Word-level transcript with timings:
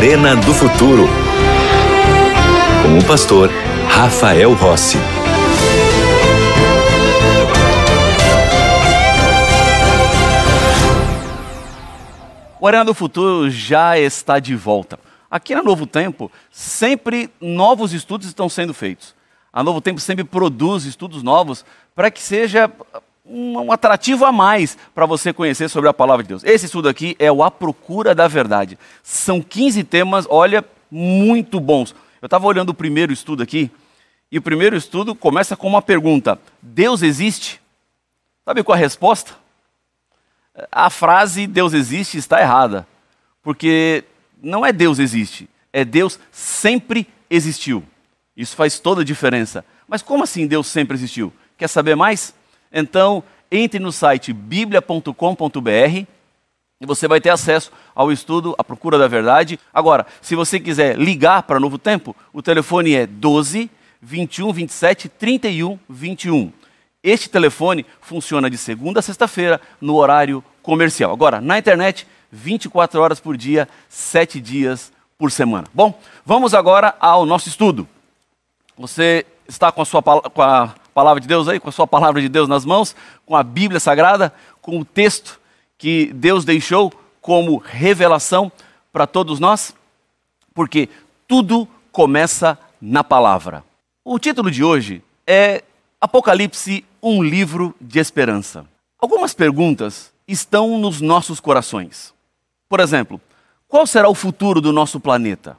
Arena 0.00 0.34
do 0.34 0.54
Futuro. 0.54 1.06
Com 2.82 2.98
o 2.98 3.04
pastor 3.06 3.50
Rafael 3.86 4.54
Rossi. 4.54 4.96
O 12.58 12.66
Arena 12.66 12.86
do 12.86 12.94
Futuro 12.94 13.50
já 13.50 13.98
está 13.98 14.38
de 14.38 14.56
volta. 14.56 14.98
Aqui 15.30 15.54
na 15.54 15.62
Novo 15.62 15.86
Tempo, 15.86 16.32
sempre 16.50 17.28
novos 17.38 17.92
estudos 17.92 18.26
estão 18.26 18.48
sendo 18.48 18.72
feitos. 18.72 19.14
A 19.52 19.62
Novo 19.62 19.82
Tempo 19.82 20.00
sempre 20.00 20.24
produz 20.24 20.86
estudos 20.86 21.22
novos 21.22 21.62
para 21.94 22.10
que 22.10 22.22
seja 22.22 22.72
um 23.30 23.70
atrativo 23.70 24.24
a 24.24 24.32
mais 24.32 24.76
para 24.92 25.06
você 25.06 25.32
conhecer 25.32 25.68
sobre 25.68 25.88
a 25.88 25.94
palavra 25.94 26.24
de 26.24 26.28
Deus. 26.28 26.44
Esse 26.44 26.66
estudo 26.66 26.88
aqui 26.88 27.14
é 27.18 27.30
o 27.30 27.42
A 27.44 27.50
Procura 27.50 28.14
da 28.14 28.26
Verdade. 28.26 28.76
São 29.02 29.40
15 29.40 29.84
temas, 29.84 30.26
olha, 30.28 30.64
muito 30.90 31.60
bons. 31.60 31.94
Eu 32.20 32.26
estava 32.26 32.46
olhando 32.46 32.70
o 32.70 32.74
primeiro 32.74 33.12
estudo 33.12 33.42
aqui, 33.42 33.70
e 34.32 34.38
o 34.38 34.42
primeiro 34.42 34.76
estudo 34.76 35.14
começa 35.14 35.56
com 35.56 35.68
uma 35.68 35.80
pergunta: 35.80 36.38
Deus 36.60 37.02
existe? 37.02 37.60
Sabe 38.44 38.62
qual 38.64 38.76
a 38.76 38.78
resposta? 38.78 39.34
A 40.70 40.90
frase 40.90 41.46
Deus 41.46 41.72
existe 41.72 42.18
está 42.18 42.40
errada, 42.40 42.86
porque 43.42 44.04
não 44.42 44.66
é 44.66 44.72
Deus 44.72 44.98
existe, 44.98 45.48
é 45.72 45.84
Deus 45.84 46.18
sempre 46.32 47.06
existiu. 47.30 47.84
Isso 48.36 48.56
faz 48.56 48.78
toda 48.80 49.02
a 49.02 49.04
diferença. 49.04 49.64
Mas 49.86 50.02
como 50.02 50.24
assim 50.24 50.46
Deus 50.46 50.66
sempre 50.66 50.96
existiu? 50.96 51.32
Quer 51.56 51.68
saber 51.68 51.94
mais? 51.94 52.34
Então, 52.72 53.22
entre 53.50 53.78
no 53.78 53.90
site 53.90 54.32
biblia.com.br 54.32 56.06
e 56.80 56.86
você 56.86 57.06
vai 57.06 57.20
ter 57.20 57.30
acesso 57.30 57.70
ao 57.94 58.10
estudo 58.10 58.54
A 58.56 58.64
Procura 58.64 58.96
da 58.96 59.06
Verdade. 59.06 59.60
Agora, 59.72 60.06
se 60.22 60.34
você 60.34 60.58
quiser 60.58 60.98
ligar 60.98 61.42
para 61.42 61.60
Novo 61.60 61.76
Tempo, 61.76 62.16
o 62.32 62.40
telefone 62.40 62.94
é 62.94 63.06
12 63.06 63.70
21 64.00 64.52
27 64.52 65.08
31 65.08 65.78
21. 65.88 66.52
Este 67.02 67.28
telefone 67.28 67.84
funciona 68.00 68.48
de 68.48 68.56
segunda 68.56 69.00
a 69.00 69.02
sexta-feira 69.02 69.60
no 69.80 69.96
horário 69.96 70.42
comercial. 70.62 71.12
Agora, 71.12 71.40
na 71.40 71.58
internet, 71.58 72.06
24 72.32 73.00
horas 73.00 73.20
por 73.20 73.36
dia, 73.36 73.68
7 73.88 74.40
dias 74.40 74.92
por 75.18 75.30
semana. 75.30 75.66
Bom, 75.74 75.98
vamos 76.24 76.54
agora 76.54 76.94
ao 76.98 77.26
nosso 77.26 77.48
estudo. 77.48 77.86
Você 78.78 79.26
está 79.46 79.70
com 79.70 79.82
a 79.82 79.84
sua 79.84 80.02
com 80.02 80.42
a 80.42 80.74
palavra 80.90 81.20
de 81.20 81.28
Deus 81.28 81.48
aí, 81.48 81.60
com 81.60 81.68
a 81.68 81.72
sua 81.72 81.86
palavra 81.86 82.20
de 82.20 82.28
Deus 82.28 82.48
nas 82.48 82.64
mãos, 82.64 82.94
com 83.24 83.36
a 83.36 83.42
Bíblia 83.42 83.80
Sagrada, 83.80 84.32
com 84.60 84.78
o 84.78 84.84
texto 84.84 85.40
que 85.78 86.12
Deus 86.12 86.44
deixou 86.44 86.92
como 87.20 87.56
revelação 87.56 88.50
para 88.92 89.06
todos 89.06 89.40
nós? 89.40 89.74
Porque 90.54 90.88
tudo 91.26 91.66
começa 91.92 92.58
na 92.80 93.04
palavra. 93.04 93.64
O 94.04 94.18
título 94.18 94.50
de 94.50 94.64
hoje 94.64 95.02
é 95.26 95.62
Apocalipse, 96.00 96.84
um 97.02 97.22
livro 97.22 97.74
de 97.80 97.98
esperança. 97.98 98.66
Algumas 98.98 99.32
perguntas 99.32 100.12
estão 100.26 100.78
nos 100.78 101.00
nossos 101.00 101.40
corações. 101.40 102.12
Por 102.68 102.80
exemplo, 102.80 103.20
qual 103.68 103.86
será 103.86 104.08
o 104.08 104.14
futuro 104.14 104.60
do 104.60 104.72
nosso 104.72 104.98
planeta? 104.98 105.56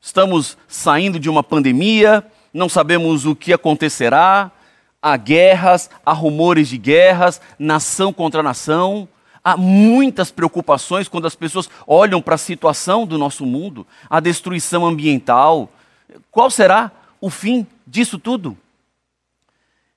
Estamos 0.00 0.56
saindo 0.66 1.18
de 1.18 1.28
uma 1.28 1.42
pandemia, 1.42 2.24
não 2.52 2.68
sabemos 2.68 3.26
o 3.26 3.34
que 3.34 3.52
acontecerá, 3.52 4.50
há 5.02 5.16
guerras, 5.16 5.90
há 6.04 6.12
rumores 6.12 6.68
de 6.68 6.78
guerras, 6.78 7.40
nação 7.58 8.12
contra 8.12 8.42
nação. 8.42 9.08
Há 9.42 9.56
muitas 9.56 10.30
preocupações 10.30 11.08
quando 11.08 11.26
as 11.26 11.34
pessoas 11.34 11.70
olham 11.86 12.20
para 12.20 12.34
a 12.34 12.38
situação 12.38 13.06
do 13.06 13.16
nosso 13.16 13.46
mundo, 13.46 13.86
a 14.10 14.20
destruição 14.20 14.84
ambiental. 14.84 15.70
Qual 16.30 16.50
será 16.50 16.90
o 17.20 17.30
fim 17.30 17.66
disso 17.86 18.18
tudo? 18.18 18.56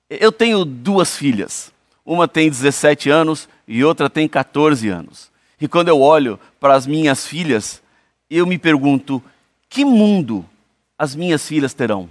Eu 0.08 0.32
tenho 0.32 0.64
duas 0.64 1.16
filhas. 1.16 1.72
Uma 2.04 2.26
tem 2.26 2.48
17 2.48 3.10
anos 3.10 3.48
e 3.66 3.84
outra 3.84 4.08
tem 4.10 4.26
14 4.26 4.88
anos. 4.88 5.30
E 5.60 5.68
quando 5.68 5.88
eu 5.88 6.00
olho 6.00 6.38
para 6.58 6.74
as 6.74 6.86
minhas 6.86 7.26
filhas, 7.26 7.82
eu 8.28 8.46
me 8.46 8.58
pergunto: 8.58 9.22
que 9.68 9.84
mundo 9.84 10.44
as 10.98 11.14
minhas 11.14 11.46
filhas 11.46 11.72
terão? 11.74 12.08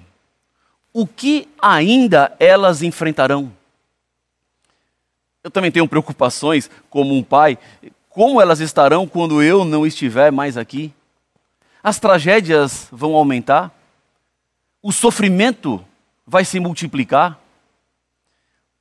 O 0.93 1.07
que 1.07 1.47
ainda 1.61 2.35
elas 2.39 2.81
enfrentarão? 2.81 3.51
Eu 5.43 5.49
também 5.49 5.71
tenho 5.71 5.87
preocupações 5.87 6.69
como 6.89 7.15
um 7.15 7.23
pai, 7.23 7.57
como 8.09 8.41
elas 8.41 8.59
estarão 8.59 9.07
quando 9.07 9.41
eu 9.41 9.63
não 9.65 9.85
estiver 9.85 10.31
mais 10.31 10.57
aqui? 10.57 10.93
As 11.81 11.99
tragédias 11.99 12.87
vão 12.91 13.15
aumentar? 13.15 13.71
O 14.81 14.91
sofrimento 14.91 15.83
vai 16.27 16.45
se 16.45 16.59
multiplicar? 16.59 17.39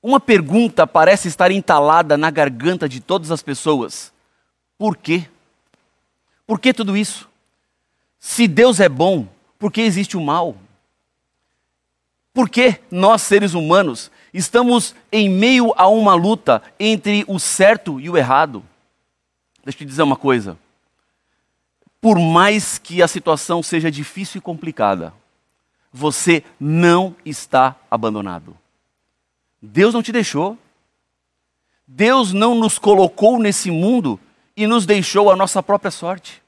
Uma 0.02 0.18
pergunta 0.18 0.86
parece 0.86 1.28
estar 1.28 1.50
entalada 1.50 2.16
na 2.16 2.30
garganta 2.30 2.88
de 2.88 3.00
todas 3.00 3.30
as 3.30 3.42
pessoas: 3.42 4.12
por 4.76 4.96
quê? 4.96 5.26
Por 6.46 6.58
que 6.58 6.74
tudo 6.74 6.96
isso? 6.96 7.28
Se 8.18 8.48
Deus 8.48 8.80
é 8.80 8.88
bom, 8.88 9.26
por 9.58 9.70
que 9.70 9.80
existe 9.80 10.16
o 10.16 10.20
mal? 10.20 10.56
Porque 12.40 12.80
nós, 12.90 13.20
seres 13.20 13.52
humanos, 13.52 14.10
estamos 14.32 14.94
em 15.12 15.28
meio 15.28 15.74
a 15.76 15.88
uma 15.88 16.14
luta 16.14 16.62
entre 16.80 17.22
o 17.28 17.38
certo 17.38 18.00
e 18.00 18.08
o 18.08 18.16
errado. 18.16 18.64
Deixa 19.62 19.76
eu 19.76 19.78
te 19.80 19.84
dizer 19.84 20.02
uma 20.02 20.16
coisa. 20.16 20.56
Por 22.00 22.18
mais 22.18 22.78
que 22.78 23.02
a 23.02 23.06
situação 23.06 23.62
seja 23.62 23.90
difícil 23.90 24.38
e 24.38 24.40
complicada, 24.40 25.12
você 25.92 26.42
não 26.58 27.14
está 27.26 27.76
abandonado. 27.90 28.56
Deus 29.60 29.92
não 29.92 30.02
te 30.02 30.10
deixou. 30.10 30.56
Deus 31.86 32.32
não 32.32 32.54
nos 32.54 32.78
colocou 32.78 33.38
nesse 33.38 33.70
mundo 33.70 34.18
e 34.56 34.66
nos 34.66 34.86
deixou 34.86 35.30
a 35.30 35.36
nossa 35.36 35.62
própria 35.62 35.90
sorte. 35.90 36.42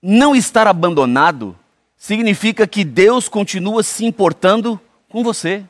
Não 0.00 0.36
estar 0.36 0.68
abandonado 0.68 1.58
significa 2.04 2.66
que 2.66 2.84
Deus 2.84 3.30
continua 3.30 3.82
se 3.82 4.04
importando 4.04 4.78
com 5.08 5.24
você, 5.24 5.66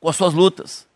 com 0.00 0.08
as 0.08 0.16
suas 0.16 0.32
lutas, 0.32 0.88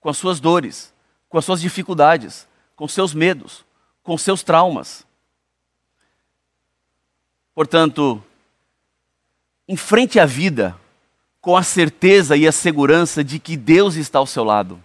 com 0.00 0.08
as 0.08 0.16
suas 0.16 0.38
dores, 0.38 0.94
com 1.28 1.36
as 1.36 1.44
suas 1.44 1.60
dificuldades, 1.60 2.46
com 2.76 2.86
seus 2.86 3.12
medos, 3.12 3.64
com 4.04 4.16
seus 4.16 4.44
traumas. 4.44 5.04
Portanto, 7.52 8.22
enfrente 9.66 10.20
a 10.20 10.24
vida 10.24 10.78
com 11.40 11.56
a 11.56 11.62
certeza 11.64 12.36
e 12.36 12.46
a 12.46 12.52
segurança 12.52 13.24
de 13.24 13.40
que 13.40 13.56
Deus 13.56 13.96
está 13.96 14.20
ao 14.20 14.26
seu 14.26 14.44
lado, 14.44 14.80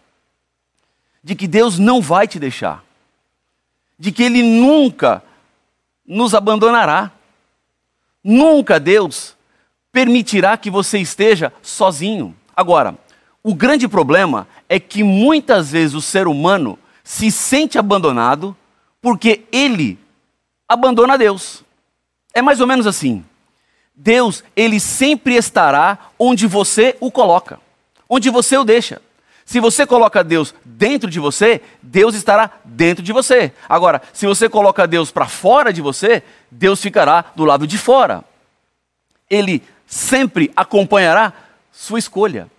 de 1.23 1.35
que 1.35 1.47
Deus 1.47 1.77
não 1.77 2.01
vai 2.01 2.27
te 2.27 2.39
deixar, 2.39 2.83
de 3.99 4.11
que 4.11 4.23
Ele 4.23 4.41
nunca 4.41 5.21
nos 6.03 6.33
abandonará. 6.33 7.11
Nunca 8.27 8.79
Deus 8.79 9.37
permitirá 9.91 10.57
que 10.57 10.71
você 10.71 10.97
esteja 10.97 11.53
sozinho. 11.61 12.35
Agora, 12.55 12.97
o 13.43 13.53
grande 13.53 13.87
problema 13.87 14.47
é 14.67 14.79
que 14.79 15.03
muitas 15.03 15.69
vezes 15.69 15.93
o 15.93 16.01
ser 16.01 16.27
humano 16.27 16.79
se 17.03 17.29
sente 17.29 17.77
abandonado 17.77 18.57
porque 18.99 19.43
ele 19.51 19.99
abandona 20.67 21.19
Deus. 21.19 21.63
É 22.33 22.41
mais 22.41 22.59
ou 22.59 22.65
menos 22.65 22.87
assim. 22.87 23.23
Deus, 23.95 24.43
ele 24.55 24.79
sempre 24.79 25.35
estará 25.35 26.09
onde 26.17 26.47
você 26.47 26.97
o 26.99 27.11
coloca, 27.11 27.59
onde 28.09 28.31
você 28.31 28.57
o 28.57 28.63
deixa. 28.63 28.99
Se 29.45 29.59
você 29.59 29.85
coloca 29.85 30.23
Deus 30.23 30.55
dentro 30.65 31.07
de 31.07 31.19
você, 31.19 31.61
Deus 31.81 32.15
estará 32.15 32.49
dentro 32.65 33.03
de 33.03 33.13
você. 33.13 33.53
Agora, 33.69 34.01
se 34.11 34.25
você 34.25 34.49
coloca 34.49 34.87
Deus 34.87 35.11
para 35.11 35.27
fora 35.27 35.71
de 35.71 35.83
você, 35.83 36.23
Deus 36.49 36.81
ficará 36.81 37.25
do 37.35 37.45
lado 37.45 37.67
de 37.67 37.77
fora. 37.77 38.25
Ele 39.29 39.61
sempre 39.85 40.51
acompanhará 40.55 41.31
sua 41.71 41.99
escolha. 41.99 42.49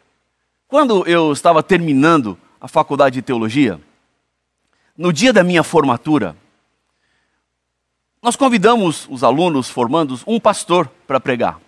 Quando 0.69 1.05
eu 1.09 1.33
estava 1.33 1.61
terminando 1.61 2.39
a 2.61 2.69
faculdade 2.69 3.15
de 3.15 3.23
teologia, 3.23 3.81
no 4.97 5.13
dia 5.13 5.33
da 5.33 5.43
minha 5.43 5.65
formatura, 5.65 6.37
nós 8.23 8.37
convidamos 8.37 9.09
os 9.11 9.25
alunos 9.25 9.69
formandos 9.69 10.23
um 10.25 10.39
pastor 10.39 10.89
para 11.07 11.19
pregar. 11.19 11.61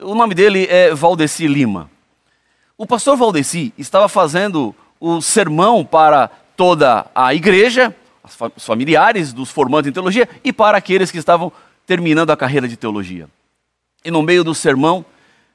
O 0.00 0.14
nome 0.16 0.34
dele 0.34 0.66
é 0.68 0.92
Valdeci 0.92 1.46
Lima. 1.46 1.90
O 2.78 2.86
pastor 2.86 3.16
Valdeci 3.16 3.72
estava 3.78 4.06
fazendo 4.06 4.74
o 5.00 5.22
sermão 5.22 5.82
para 5.82 6.28
toda 6.54 7.06
a 7.14 7.32
igreja, 7.32 7.94
os 8.54 8.66
familiares 8.66 9.32
dos 9.32 9.50
formandos 9.50 9.88
em 9.88 9.92
teologia 9.92 10.28
e 10.44 10.52
para 10.52 10.76
aqueles 10.76 11.10
que 11.10 11.16
estavam 11.16 11.50
terminando 11.86 12.30
a 12.30 12.36
carreira 12.36 12.68
de 12.68 12.76
teologia. 12.76 13.30
E 14.04 14.10
no 14.10 14.22
meio 14.22 14.44
do 14.44 14.54
sermão, 14.54 15.06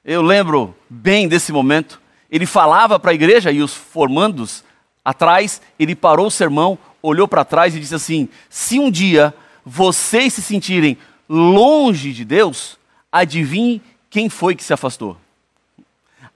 eu 0.04 0.24
lembro 0.24 0.76
bem 0.90 1.28
desse 1.28 1.52
momento, 1.52 2.02
ele 2.30 2.48
falava 2.48 3.00
para 3.00 3.12
a 3.12 3.14
igreja 3.14 3.52
e 3.52 3.62
os 3.62 3.72
formandos 3.72 4.64
atrás, 5.06 5.62
ele 5.78 5.96
parou 5.96 6.26
o 6.26 6.32
sermão, 6.32 6.76
olhou 7.04 7.28
para 7.28 7.46
trás 7.46 7.76
e 7.76 7.80
disse 7.80 7.94
assim: 7.94 8.30
Se 8.50 8.80
um 8.80 8.90
dia 8.90 9.32
vocês 9.64 10.34
se 10.34 10.42
sentirem 10.42 10.98
longe 11.30 12.14
de 12.14 12.26
Deus, 12.26 12.80
adivinhe 13.12 13.80
quem 14.10 14.28
foi 14.28 14.56
que 14.56 14.64
se 14.64 14.74
afastou. 14.74 15.18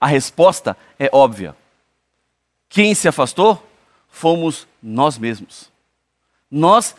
A 0.00 0.06
resposta 0.06 0.76
é 0.98 1.08
óbvia. 1.12 1.56
Quem 2.68 2.94
se 2.94 3.08
afastou 3.08 3.64
fomos 4.08 4.66
nós 4.82 5.18
mesmos. 5.18 5.70
Nós 6.50 6.94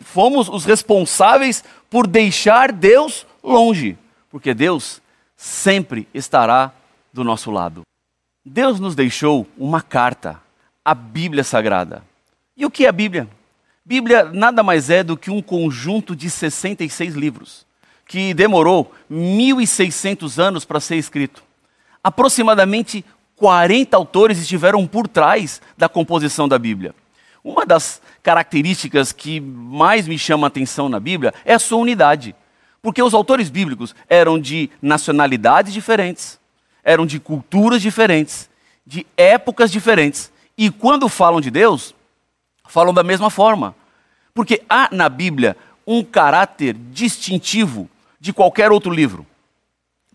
fomos 0.00 0.48
os 0.48 0.64
responsáveis 0.64 1.64
por 1.90 2.06
deixar 2.06 2.72
Deus 2.72 3.26
longe, 3.42 3.98
porque 4.30 4.54
Deus 4.54 5.02
sempre 5.36 6.08
estará 6.14 6.72
do 7.12 7.24
nosso 7.24 7.50
lado. 7.50 7.82
Deus 8.44 8.80
nos 8.80 8.94
deixou 8.94 9.46
uma 9.56 9.82
carta, 9.82 10.40
a 10.84 10.94
Bíblia 10.94 11.44
Sagrada. 11.44 12.02
E 12.56 12.64
o 12.64 12.70
que 12.70 12.86
é 12.86 12.88
a 12.88 12.92
Bíblia? 12.92 13.28
Bíblia 13.84 14.24
nada 14.24 14.62
mais 14.62 14.90
é 14.90 15.02
do 15.02 15.16
que 15.16 15.30
um 15.30 15.42
conjunto 15.42 16.14
de 16.14 16.30
66 16.30 17.14
livros, 17.14 17.66
que 18.06 18.32
demorou 18.32 18.92
1.600 19.10 20.38
anos 20.38 20.64
para 20.64 20.80
ser 20.80 20.96
escrito. 20.96 21.42
Aproximadamente 22.02 23.04
40 23.36 23.96
autores 23.96 24.38
estiveram 24.38 24.86
por 24.86 25.06
trás 25.06 25.60
da 25.76 25.88
composição 25.88 26.48
da 26.48 26.58
Bíblia. 26.58 26.94
Uma 27.44 27.66
das 27.66 28.00
características 28.22 29.12
que 29.12 29.40
mais 29.40 30.06
me 30.06 30.18
chama 30.18 30.46
a 30.46 30.48
atenção 30.48 30.88
na 30.88 31.00
Bíblia 31.00 31.34
é 31.44 31.54
a 31.54 31.58
sua 31.58 31.78
unidade. 31.78 32.34
Porque 32.80 33.02
os 33.02 33.14
autores 33.14 33.48
bíblicos 33.48 33.94
eram 34.08 34.38
de 34.38 34.70
nacionalidades 34.80 35.72
diferentes, 35.72 36.38
eram 36.82 37.06
de 37.06 37.20
culturas 37.20 37.80
diferentes, 37.80 38.48
de 38.86 39.06
épocas 39.16 39.70
diferentes. 39.70 40.32
E 40.58 40.70
quando 40.70 41.08
falam 41.08 41.40
de 41.40 41.50
Deus, 41.50 41.94
falam 42.68 42.92
da 42.92 43.02
mesma 43.02 43.30
forma. 43.30 43.74
Porque 44.34 44.62
há 44.68 44.88
na 44.90 45.08
Bíblia 45.08 45.56
um 45.86 46.02
caráter 46.02 46.74
distintivo 46.74 47.88
de 48.20 48.32
qualquer 48.32 48.70
outro 48.72 48.92
livro. 48.92 49.26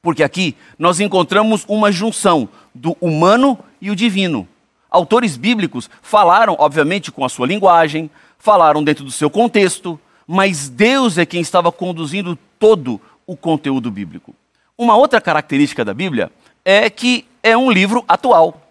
Porque 0.08 0.24
aqui 0.24 0.56
nós 0.80 1.02
encontramos 1.02 1.66
uma 1.68 1.92
junção 1.92 2.48
do 2.74 2.96
humano 3.02 3.60
e 3.82 3.92
o 3.92 3.96
divino. 3.96 4.48
Autores 4.90 5.36
bíblicos 5.36 5.90
falaram, 6.02 6.56
obviamente, 6.58 7.12
com 7.12 7.26
a 7.26 7.30
sua 7.30 7.46
linguagem, 7.46 8.10
falaram 8.40 8.82
dentro 8.82 9.04
do 9.04 9.12
seu 9.12 9.30
contexto, 9.30 10.00
mas 10.26 10.70
Deus 10.70 11.18
é 11.18 11.26
quem 11.26 11.42
estava 11.42 11.74
conduzindo 11.74 12.40
todo 12.58 13.02
o 13.26 13.36
conteúdo 13.36 13.92
bíblico. 13.92 14.34
Uma 14.78 14.96
outra 14.96 15.20
característica 15.20 15.84
da 15.84 15.94
Bíblia 15.94 16.32
é 16.64 16.90
que 16.90 17.28
é 17.44 17.58
um 17.58 17.70
livro 17.70 18.06
atual. 18.08 18.62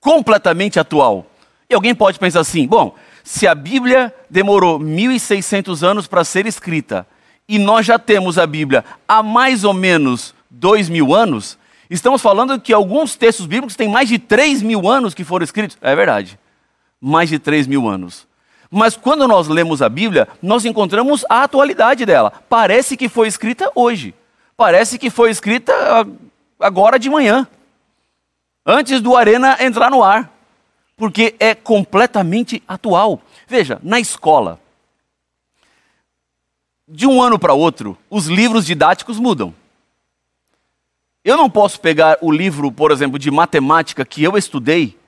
Completamente 0.00 0.80
atual. 0.80 1.26
E 1.68 1.74
alguém 1.74 1.94
pode 1.94 2.18
pensar 2.18 2.40
assim: 2.40 2.66
bom, 2.66 2.94
se 3.22 3.46
a 3.46 3.54
Bíblia 3.54 4.14
demorou 4.30 4.80
1.600 4.80 5.86
anos 5.86 6.06
para 6.06 6.24
ser 6.24 6.46
escrita 6.46 7.06
e 7.50 7.58
nós 7.58 7.84
já 7.84 7.98
temos 7.98 8.38
a 8.38 8.46
Bíblia 8.46 8.84
há 9.08 9.24
mais 9.24 9.64
ou 9.64 9.74
menos 9.74 10.32
dois 10.48 10.88
mil 10.88 11.12
anos, 11.12 11.58
estamos 11.90 12.22
falando 12.22 12.60
que 12.60 12.72
alguns 12.72 13.16
textos 13.16 13.44
bíblicos 13.44 13.74
têm 13.74 13.88
mais 13.88 14.08
de 14.08 14.20
3 14.20 14.62
mil 14.62 14.88
anos 14.88 15.14
que 15.14 15.24
foram 15.24 15.42
escritos. 15.42 15.76
É 15.82 15.96
verdade, 15.96 16.38
mais 17.00 17.28
de 17.28 17.40
3 17.40 17.66
mil 17.66 17.88
anos. 17.88 18.24
Mas 18.70 18.96
quando 18.96 19.26
nós 19.26 19.48
lemos 19.48 19.82
a 19.82 19.88
Bíblia, 19.88 20.28
nós 20.40 20.64
encontramos 20.64 21.24
a 21.28 21.42
atualidade 21.42 22.06
dela. 22.06 22.32
Parece 22.48 22.96
que 22.96 23.08
foi 23.08 23.26
escrita 23.26 23.68
hoje. 23.74 24.14
Parece 24.56 24.96
que 24.96 25.10
foi 25.10 25.30
escrita 25.30 25.72
agora 26.60 27.00
de 27.00 27.10
manhã, 27.10 27.48
antes 28.64 29.00
do 29.00 29.16
Arena 29.16 29.56
entrar 29.58 29.90
no 29.90 30.04
ar 30.04 30.30
porque 30.96 31.34
é 31.40 31.54
completamente 31.54 32.62
atual. 32.68 33.22
Veja, 33.48 33.80
na 33.82 33.98
escola, 33.98 34.60
de 36.90 37.06
um 37.06 37.22
ano 37.22 37.38
para 37.38 37.54
outro, 37.54 37.96
os 38.10 38.26
livros 38.26 38.66
didáticos 38.66 39.18
mudam. 39.18 39.54
Eu 41.24 41.36
não 41.36 41.48
posso 41.48 41.78
pegar 41.80 42.18
o 42.20 42.32
livro, 42.32 42.72
por 42.72 42.90
exemplo, 42.90 43.18
de 43.18 43.30
matemática 43.30 44.04
que 44.04 44.22
eu 44.22 44.36
estudei 44.36 44.98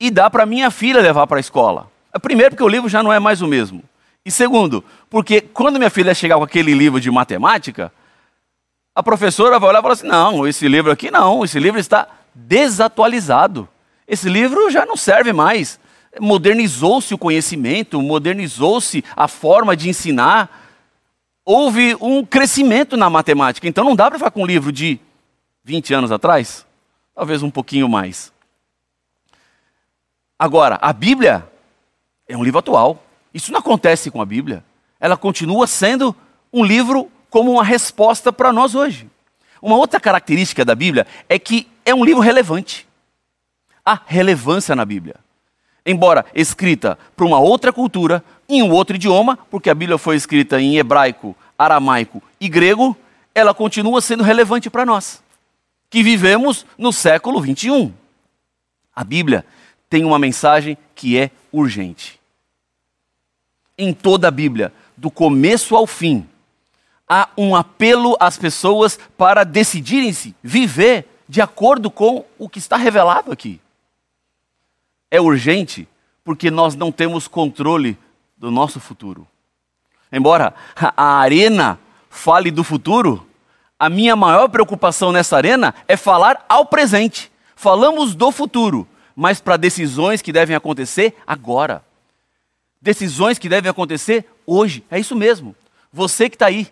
e 0.00 0.10
dar 0.10 0.30
para 0.30 0.46
minha 0.46 0.70
filha 0.70 1.00
levar 1.00 1.26
para 1.26 1.38
a 1.38 1.40
escola. 1.40 1.90
Primeiro, 2.22 2.52
porque 2.52 2.64
o 2.64 2.68
livro 2.68 2.88
já 2.88 3.02
não 3.02 3.12
é 3.12 3.18
mais 3.18 3.42
o 3.42 3.46
mesmo. 3.46 3.82
E 4.24 4.30
segundo, 4.30 4.82
porque 5.10 5.40
quando 5.40 5.76
minha 5.76 5.90
filha 5.90 6.14
chegar 6.14 6.36
com 6.36 6.44
aquele 6.44 6.72
livro 6.72 7.00
de 7.00 7.10
matemática, 7.10 7.92
a 8.94 9.02
professora 9.02 9.58
vai 9.58 9.68
olhar 9.68 9.80
e 9.80 9.82
falar 9.82 9.94
assim: 9.94 10.06
não, 10.06 10.48
esse 10.48 10.66
livro 10.66 10.90
aqui 10.90 11.10
não, 11.10 11.44
esse 11.44 11.58
livro 11.58 11.78
está 11.78 12.08
desatualizado. 12.34 13.68
Esse 14.08 14.28
livro 14.28 14.70
já 14.70 14.86
não 14.86 14.96
serve 14.96 15.32
mais. 15.32 15.78
Modernizou-se 16.18 17.12
o 17.12 17.18
conhecimento, 17.18 18.00
modernizou-se 18.00 19.04
a 19.14 19.28
forma 19.28 19.76
de 19.76 19.90
ensinar. 19.90 20.65
Houve 21.46 21.96
um 22.00 22.24
crescimento 22.26 22.96
na 22.96 23.08
matemática. 23.08 23.68
Então 23.68 23.84
não 23.84 23.96
dá 23.96 24.10
para 24.10 24.18
ficar 24.18 24.32
com 24.32 24.42
um 24.42 24.46
livro 24.46 24.72
de 24.72 25.00
20 25.64 25.94
anos 25.94 26.12
atrás, 26.12 26.66
talvez 27.14 27.42
um 27.42 27.50
pouquinho 27.50 27.88
mais. 27.88 28.32
Agora, 30.38 30.78
a 30.82 30.92
Bíblia 30.92 31.48
é 32.28 32.36
um 32.36 32.44
livro 32.44 32.58
atual. 32.58 33.02
Isso 33.32 33.52
não 33.52 33.60
acontece 33.60 34.10
com 34.10 34.20
a 34.20 34.26
Bíblia. 34.26 34.64
Ela 35.00 35.16
continua 35.16 35.66
sendo 35.66 36.14
um 36.52 36.64
livro 36.64 37.10
como 37.30 37.52
uma 37.52 37.64
resposta 37.64 38.32
para 38.32 38.52
nós 38.52 38.74
hoje. 38.74 39.08
Uma 39.62 39.76
outra 39.76 40.00
característica 40.00 40.64
da 40.64 40.74
Bíblia 40.74 41.06
é 41.28 41.38
que 41.38 41.68
é 41.84 41.94
um 41.94 42.04
livro 42.04 42.20
relevante 42.20 42.86
há 43.86 44.00
relevância 44.04 44.74
na 44.74 44.84
Bíblia. 44.84 45.14
Embora 45.86 46.26
escrita 46.34 46.98
para 47.16 47.24
uma 47.24 47.38
outra 47.38 47.72
cultura, 47.72 48.24
em 48.48 48.60
um 48.60 48.72
outro 48.72 48.96
idioma, 48.96 49.38
porque 49.48 49.70
a 49.70 49.74
Bíblia 49.74 49.96
foi 49.96 50.16
escrita 50.16 50.60
em 50.60 50.76
hebraico, 50.76 51.36
aramaico 51.56 52.20
e 52.40 52.48
grego, 52.48 52.96
ela 53.32 53.54
continua 53.54 54.00
sendo 54.00 54.24
relevante 54.24 54.68
para 54.68 54.84
nós, 54.84 55.22
que 55.88 56.02
vivemos 56.02 56.66
no 56.76 56.92
século 56.92 57.40
21. 57.40 57.92
A 58.94 59.04
Bíblia 59.04 59.46
tem 59.88 60.04
uma 60.04 60.18
mensagem 60.18 60.76
que 60.92 61.16
é 61.16 61.30
urgente. 61.52 62.18
Em 63.78 63.94
toda 63.94 64.26
a 64.26 64.32
Bíblia, 64.32 64.72
do 64.96 65.08
começo 65.08 65.76
ao 65.76 65.86
fim, 65.86 66.26
há 67.08 67.28
um 67.38 67.54
apelo 67.54 68.16
às 68.18 68.36
pessoas 68.36 68.98
para 69.16 69.44
decidirem-se 69.44 70.34
viver 70.42 71.06
de 71.28 71.40
acordo 71.40 71.92
com 71.92 72.24
o 72.36 72.48
que 72.48 72.58
está 72.58 72.76
revelado 72.76 73.30
aqui 73.30 73.60
é 75.10 75.20
urgente 75.20 75.88
porque 76.24 76.50
nós 76.50 76.74
não 76.74 76.90
temos 76.90 77.28
controle 77.28 77.96
do 78.36 78.50
nosso 78.50 78.80
futuro. 78.80 79.26
Embora 80.12 80.54
a 80.74 81.18
arena 81.18 81.78
fale 82.10 82.50
do 82.50 82.64
futuro, 82.64 83.26
a 83.78 83.88
minha 83.88 84.16
maior 84.16 84.48
preocupação 84.48 85.12
nessa 85.12 85.36
arena 85.36 85.74
é 85.86 85.96
falar 85.96 86.44
ao 86.48 86.66
presente. 86.66 87.30
Falamos 87.54 88.14
do 88.14 88.30
futuro, 88.32 88.86
mas 89.14 89.40
para 89.40 89.56
decisões 89.56 90.22
que 90.22 90.32
devem 90.32 90.56
acontecer 90.56 91.14
agora. 91.26 91.84
Decisões 92.80 93.38
que 93.38 93.48
devem 93.48 93.70
acontecer 93.70 94.24
hoje. 94.46 94.84
É 94.90 94.98
isso 94.98 95.14
mesmo. 95.14 95.54
Você 95.92 96.28
que 96.28 96.36
está 96.36 96.46
aí, 96.46 96.70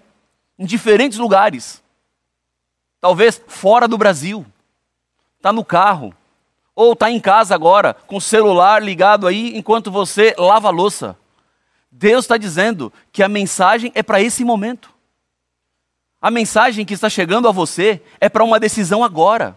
em 0.58 0.66
diferentes 0.66 1.18
lugares, 1.18 1.82
talvez 3.00 3.40
fora 3.46 3.88
do 3.88 3.98
Brasil, 3.98 4.46
está 5.36 5.52
no 5.52 5.64
carro, 5.64 6.14
ou 6.74 6.92
está 6.92 7.10
em 7.10 7.20
casa 7.20 7.54
agora, 7.54 7.94
com 7.94 8.16
o 8.16 8.20
celular 8.20 8.82
ligado 8.82 9.26
aí, 9.26 9.56
enquanto 9.56 9.90
você 9.90 10.34
lava 10.36 10.68
a 10.68 10.72
louça. 10.72 11.16
Deus 11.90 12.24
está 12.24 12.36
dizendo 12.36 12.92
que 13.12 13.22
a 13.22 13.28
mensagem 13.28 13.92
é 13.94 14.02
para 14.02 14.20
esse 14.20 14.44
momento. 14.44 14.90
A 16.20 16.30
mensagem 16.30 16.84
que 16.84 16.94
está 16.94 17.08
chegando 17.08 17.46
a 17.46 17.52
você 17.52 18.02
é 18.20 18.28
para 18.28 18.42
uma 18.42 18.58
decisão 18.58 19.04
agora. 19.04 19.56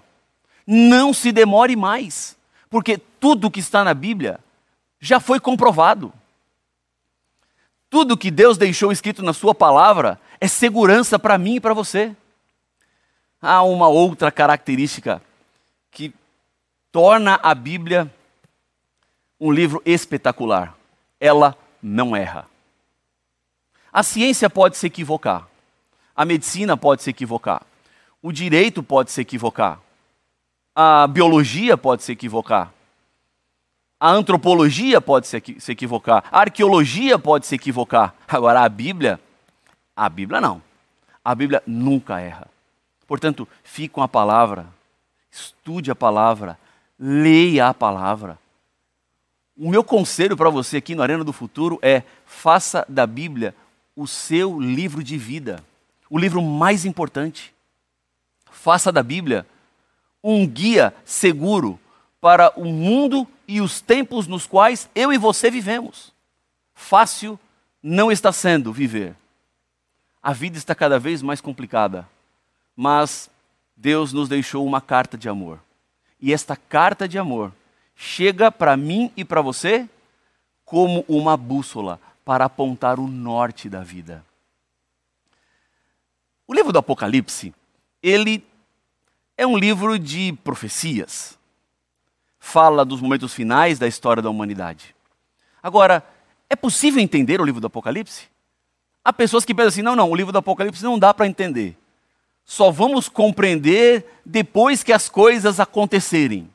Não 0.66 1.14
se 1.14 1.32
demore 1.32 1.76
mais, 1.76 2.38
porque 2.70 2.98
tudo 3.20 3.50
que 3.50 3.60
está 3.60 3.84
na 3.84 3.94
Bíblia 3.94 4.40
já 5.00 5.20
foi 5.20 5.40
comprovado. 5.40 6.14
Tudo 7.90 8.18
que 8.18 8.30
Deus 8.30 8.58
deixou 8.58 8.92
escrito 8.92 9.24
na 9.24 9.34
Sua 9.34 9.56
palavra 9.56 10.20
é 10.40 10.48
segurança 10.48 11.18
para 11.18 11.38
mim 11.38 11.56
e 11.56 11.60
para 11.60 11.74
você. 11.74 12.16
Há 13.42 13.64
uma 13.64 13.88
outra 13.88 14.32
característica 14.32 15.22
que 15.90 16.14
torna 16.92 17.40
a 17.42 17.54
Bíblia 17.54 18.12
um 19.40 19.52
livro 19.52 19.82
espetacular. 19.86 20.76
Ela 21.20 21.56
não 21.82 22.16
erra. 22.16 22.48
A 23.92 24.04
ciência 24.04 24.50
pode 24.50 24.78
se 24.78 24.86
equivocar, 24.86 25.48
a 26.16 26.26
medicina 26.26 26.78
pode 26.78 27.02
se 27.02 27.10
equivocar, 27.10 27.64
o 28.22 28.32
direito 28.32 28.84
pode 28.84 29.12
se 29.12 29.22
equivocar, 29.22 29.80
a 30.76 31.08
biologia 31.08 31.78
pode 31.78 32.04
se 32.04 32.12
equivocar, 32.12 32.72
a 34.00 34.12
antropologia 34.12 35.02
pode 35.02 35.28
se 35.28 35.72
equivocar, 35.72 36.24
a 36.32 36.42
arqueologia 36.42 37.18
pode 37.18 37.48
se 37.48 37.56
equivocar. 37.56 38.14
Agora, 38.28 38.62
a 38.62 38.70
Bíblia, 38.70 39.20
a 39.96 40.08
Bíblia 40.08 40.40
não. 40.40 40.62
A 41.26 41.34
Bíblia 41.34 41.64
nunca 41.66 42.20
erra. 42.20 42.48
Portanto, 43.08 43.48
fique 43.64 43.90
com 43.90 44.04
a 44.04 44.08
palavra, 44.08 44.68
estude 45.32 45.90
a 45.90 45.96
palavra, 45.96 46.60
leia 47.00 47.68
a 47.68 47.74
palavra. 47.74 48.40
O 49.56 49.70
meu 49.70 49.84
conselho 49.84 50.38
para 50.38 50.50
você 50.50 50.78
aqui 50.78 50.96
no 50.96 51.02
Arena 51.02 51.24
do 51.24 51.34
Futuro 51.34 51.80
é: 51.82 52.04
faça 52.26 52.86
da 52.88 53.08
Bíblia 53.08 53.56
o 53.96 54.08
seu 54.08 54.60
livro 54.60 55.04
de 55.04 55.18
vida, 55.18 55.64
o 56.10 56.18
livro 56.18 56.42
mais 56.42 56.86
importante. 56.86 57.54
Faça 58.52 58.92
da 58.92 59.02
Bíblia 59.02 59.46
um 60.24 60.46
guia 60.46 60.94
seguro 61.06 61.80
para 62.20 62.52
o 62.56 62.66
mundo 62.66 63.28
e 63.48 63.62
os 63.62 63.82
tempos 63.82 64.28
nos 64.28 64.46
quais 64.46 64.90
eu 64.94 65.12
e 65.14 65.18
você 65.18 65.50
vivemos. 65.50 66.12
Fácil 66.74 67.40
não 67.82 68.12
está 68.12 68.32
sendo 68.32 68.74
viver. 68.74 69.16
A 70.22 70.34
vida 70.34 70.58
está 70.58 70.76
cada 70.76 71.00
vez 71.00 71.22
mais 71.22 71.40
complicada, 71.40 72.08
mas 72.76 73.30
Deus 73.76 74.12
nos 74.12 74.28
deixou 74.28 74.66
uma 74.66 74.82
carta 74.82 75.18
de 75.18 75.30
amor. 75.30 75.60
E 76.20 76.34
esta 76.34 76.56
carta 76.56 77.08
de 77.08 77.18
amor 77.18 77.54
chega 77.96 78.52
para 78.52 78.76
mim 78.76 79.12
e 79.16 79.24
para 79.24 79.42
você 79.42 79.88
como 80.66 81.06
uma 81.08 81.38
bússola 81.38 82.00
para 82.26 82.46
apontar 82.46 83.00
o 83.00 83.08
norte 83.08 83.70
da 83.70 83.82
vida. 83.82 84.26
O 86.48 86.54
livro 86.54 86.72
do 86.72 86.80
Apocalipse, 86.80 87.54
ele 88.02 88.44
é 89.38 89.46
um 89.46 89.58
livro 89.58 90.00
de 90.00 90.34
profecias. 90.44 91.38
Fala 92.40 92.84
dos 92.86 93.02
momentos 93.02 93.34
finais 93.34 93.78
da 93.78 93.88
história 93.88 94.22
da 94.22 94.30
humanidade. 94.30 94.96
Agora, 95.62 96.04
é 96.50 96.56
possível 96.56 97.02
entender 97.02 97.42
o 97.42 97.46
livro 97.46 97.62
do 97.62 97.68
Apocalipse? 97.68 98.28
Há 99.04 99.14
pessoas 99.14 99.46
que 99.46 99.54
pensam 99.54 99.70
assim: 99.70 99.82
não, 99.82 99.96
não, 99.96 100.10
o 100.10 100.16
livro 100.16 100.32
do 100.32 100.40
Apocalipse 100.40 100.84
não 100.84 100.98
dá 100.98 101.14
para 101.14 101.28
entender. 101.28 101.78
Só 102.50 102.72
vamos 102.72 103.10
compreender 103.10 104.06
depois 104.26 104.82
que 104.82 104.94
as 104.94 105.10
coisas 105.10 105.60
acontecerem. 105.60 106.50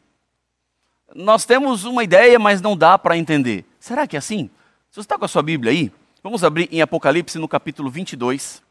Nós 1.15 1.45
temos 1.45 1.85
uma 1.85 2.03
ideia, 2.03 2.39
mas 2.39 2.63
não 2.63 2.75
dá 2.75 2.97
para 2.97 3.19
entender. 3.19 3.67
Será 3.79 4.07
que 4.07 4.17
é 4.17 4.19
assim? 4.19 4.49
Se 4.91 4.95
você 4.97 5.01
está 5.01 5.19
com 5.19 5.27
a 5.27 5.29
sua 5.29 5.43
Bíblia 5.43 5.71
aí, 5.71 5.93
vamos 6.23 6.43
abrir 6.43 6.67
em 6.73 6.81
Apocalipse 6.81 7.39
no 7.39 7.47
capítulo 7.47 7.91
22 7.91 8.63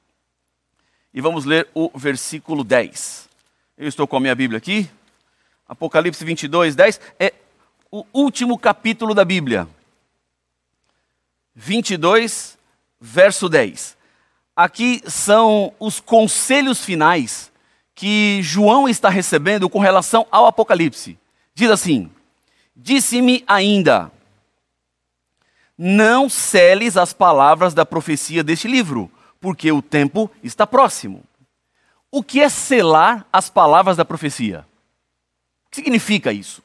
e 1.13 1.21
vamos 1.21 1.45
ler 1.45 1.69
o 1.75 1.91
versículo 1.93 2.63
10. 2.63 3.29
Eu 3.77 3.87
estou 3.87 4.07
com 4.07 4.17
a 4.17 4.19
minha 4.19 4.33
Bíblia 4.33 4.57
aqui. 4.57 4.89
Apocalipse 5.67 6.25
22, 6.25 6.75
10 6.75 6.99
é 7.19 7.33
o 7.91 8.03
último 8.11 8.57
capítulo 8.57 9.13
da 9.13 9.23
Bíblia. 9.23 9.67
22, 11.53 12.57
verso 12.99 13.47
10. 13.47 14.00
Aqui 14.55 15.01
são 15.07 15.73
os 15.79 15.99
conselhos 15.99 16.83
finais 16.83 17.51
que 17.95 18.41
João 18.41 18.87
está 18.87 19.09
recebendo 19.09 19.69
com 19.69 19.79
relação 19.79 20.27
ao 20.29 20.45
Apocalipse. 20.45 21.17
Diz 21.53 21.69
assim: 21.69 22.11
Disse-me 22.75 23.43
ainda, 23.47 24.11
não 25.77 26.29
celes 26.29 26.95
as 26.95 27.11
palavras 27.11 27.73
da 27.73 27.85
profecia 27.85 28.43
deste 28.43 28.67
livro, 28.67 29.11
porque 29.39 29.71
o 29.71 29.81
tempo 29.81 30.29
está 30.43 30.67
próximo. 30.67 31.23
O 32.11 32.21
que 32.21 32.39
é 32.39 32.49
selar 32.49 33.25
as 33.33 33.49
palavras 33.49 33.97
da 33.97 34.05
profecia? 34.05 34.65
O 35.65 35.71
que 35.71 35.77
significa 35.77 36.31
isso? 36.31 36.61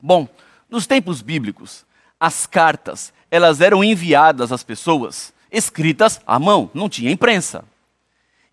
Bom, 0.00 0.28
nos 0.70 0.86
tempos 0.86 1.22
bíblicos, 1.22 1.84
as 2.20 2.46
cartas, 2.46 3.12
elas 3.30 3.60
eram 3.60 3.82
enviadas 3.82 4.52
às 4.52 4.62
pessoas 4.62 5.33
escritas 5.54 6.20
à 6.26 6.38
mão, 6.38 6.70
não 6.74 6.88
tinha 6.88 7.10
imprensa. 7.10 7.64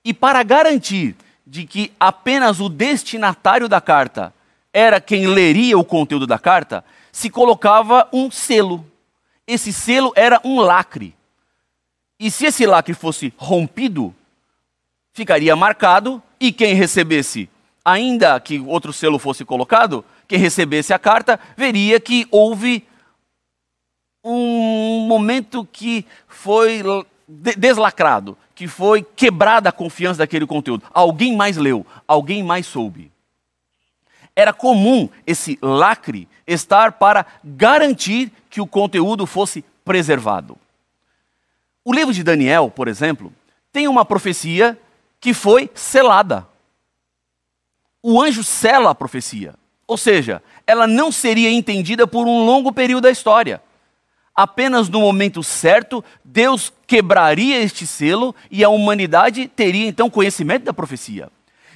E 0.06 0.14
para 0.14 0.42
garantir 0.44 1.16
de 1.46 1.66
que 1.66 1.92
apenas 2.00 2.60
o 2.60 2.70
destinatário 2.70 3.68
da 3.68 3.82
carta 3.82 4.34
era 4.74 5.02
quem 5.02 5.28
leria 5.28 5.78
o 5.78 5.84
conteúdo 5.84 6.26
da 6.26 6.40
carta, 6.40 6.84
se 7.12 7.30
colocava 7.30 8.08
um 8.14 8.32
selo. 8.32 8.86
Esse 9.46 9.74
selo 9.74 10.14
era 10.16 10.40
um 10.46 10.62
lacre. 10.62 11.14
E 12.20 12.32
se 12.32 12.46
esse 12.46 12.66
lacre 12.66 12.94
fosse 12.94 13.34
rompido, 13.36 14.16
ficaria 15.12 15.56
marcado 15.56 16.22
e 16.40 16.52
quem 16.52 16.74
recebesse, 16.74 17.50
ainda 17.84 18.40
que 18.40 18.60
outro 18.60 18.94
selo 18.94 19.20
fosse 19.20 19.44
colocado, 19.44 20.06
quem 20.28 20.40
recebesse 20.40 20.94
a 20.94 21.00
carta 21.00 21.40
veria 21.58 22.00
que 22.00 22.28
houve 22.32 22.88
um 24.24 25.06
momento 25.08 25.68
que 25.72 26.06
foi 26.28 26.84
deslacrado, 27.28 28.38
que 28.54 28.68
foi 28.68 29.04
quebrada 29.04 29.70
a 29.70 29.72
confiança 29.74 30.20
daquele 30.20 30.46
conteúdo. 30.46 30.84
Alguém 30.94 31.36
mais 31.36 31.58
leu, 31.58 31.86
alguém 32.08 32.44
mais 32.44 32.66
soube. 32.66 33.12
Era 34.36 34.54
comum 34.54 35.10
esse 35.26 35.58
lacre 35.62 36.28
estar 36.46 36.94
para 36.94 37.26
garantir 37.44 38.32
que 38.50 38.62
o 38.62 38.68
conteúdo 38.68 39.26
fosse 39.26 39.64
preservado. 39.84 40.58
O 41.84 41.94
livro 41.94 42.14
de 42.14 42.24
Daniel, 42.24 42.70
por 42.70 42.88
exemplo, 42.88 43.34
tem 43.72 43.88
uma 43.88 44.06
profecia 44.06 44.78
que 45.20 45.34
foi 45.34 45.70
selada. 45.74 46.48
O 48.04 48.22
anjo 48.22 48.44
sela 48.44 48.92
a 48.92 48.96
profecia. 48.96 49.56
Ou 49.88 49.98
seja, 49.98 50.42
ela 50.66 50.88
não 50.88 51.12
seria 51.12 51.52
entendida 51.52 52.08
por 52.08 52.28
um 52.28 52.46
longo 52.46 52.72
período 52.72 53.04
da 53.04 53.12
história. 53.12 53.62
Apenas 54.36 54.90
no 54.90 55.02
momento 55.02 55.44
certo, 55.44 56.04
Deus 56.24 56.72
quebraria 56.88 57.62
este 57.62 57.86
selo 57.86 58.34
e 58.50 58.64
a 58.64 58.70
humanidade 58.70 59.48
teria 59.48 59.88
então 59.88 60.10
conhecimento 60.10 60.64
da 60.64 60.74
profecia. 60.74 61.30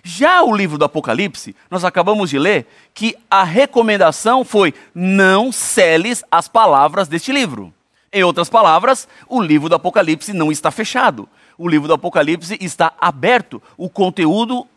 Já 0.03 0.43
o 0.43 0.55
livro 0.55 0.77
do 0.77 0.85
Apocalipse, 0.85 1.55
nós 1.69 1.83
acabamos 1.83 2.29
de 2.29 2.37
ler 2.37 2.67
que 2.93 3.15
a 3.29 3.43
recomendação 3.43 4.45
foi: 4.45 4.73
não 4.93 5.51
celes 5.51 6.23
as 6.29 6.47
palavras 6.47 7.07
deste 7.07 7.31
livro. 7.31 7.73
Em 8.13 8.23
outras 8.23 8.49
palavras, 8.49 9.07
o 9.27 9.41
livro 9.41 9.67
do 9.67 9.75
Apocalipse 9.75 10.31
não 10.31 10.51
está 10.51 10.71
fechado 10.71 11.27
o 11.57 11.67
livro 11.67 11.87
do 11.87 11.93
Apocalipse 11.93 12.57
está 12.59 12.93
aberto. 12.99 13.61
O 13.77 13.89
conteúdo 13.89 14.67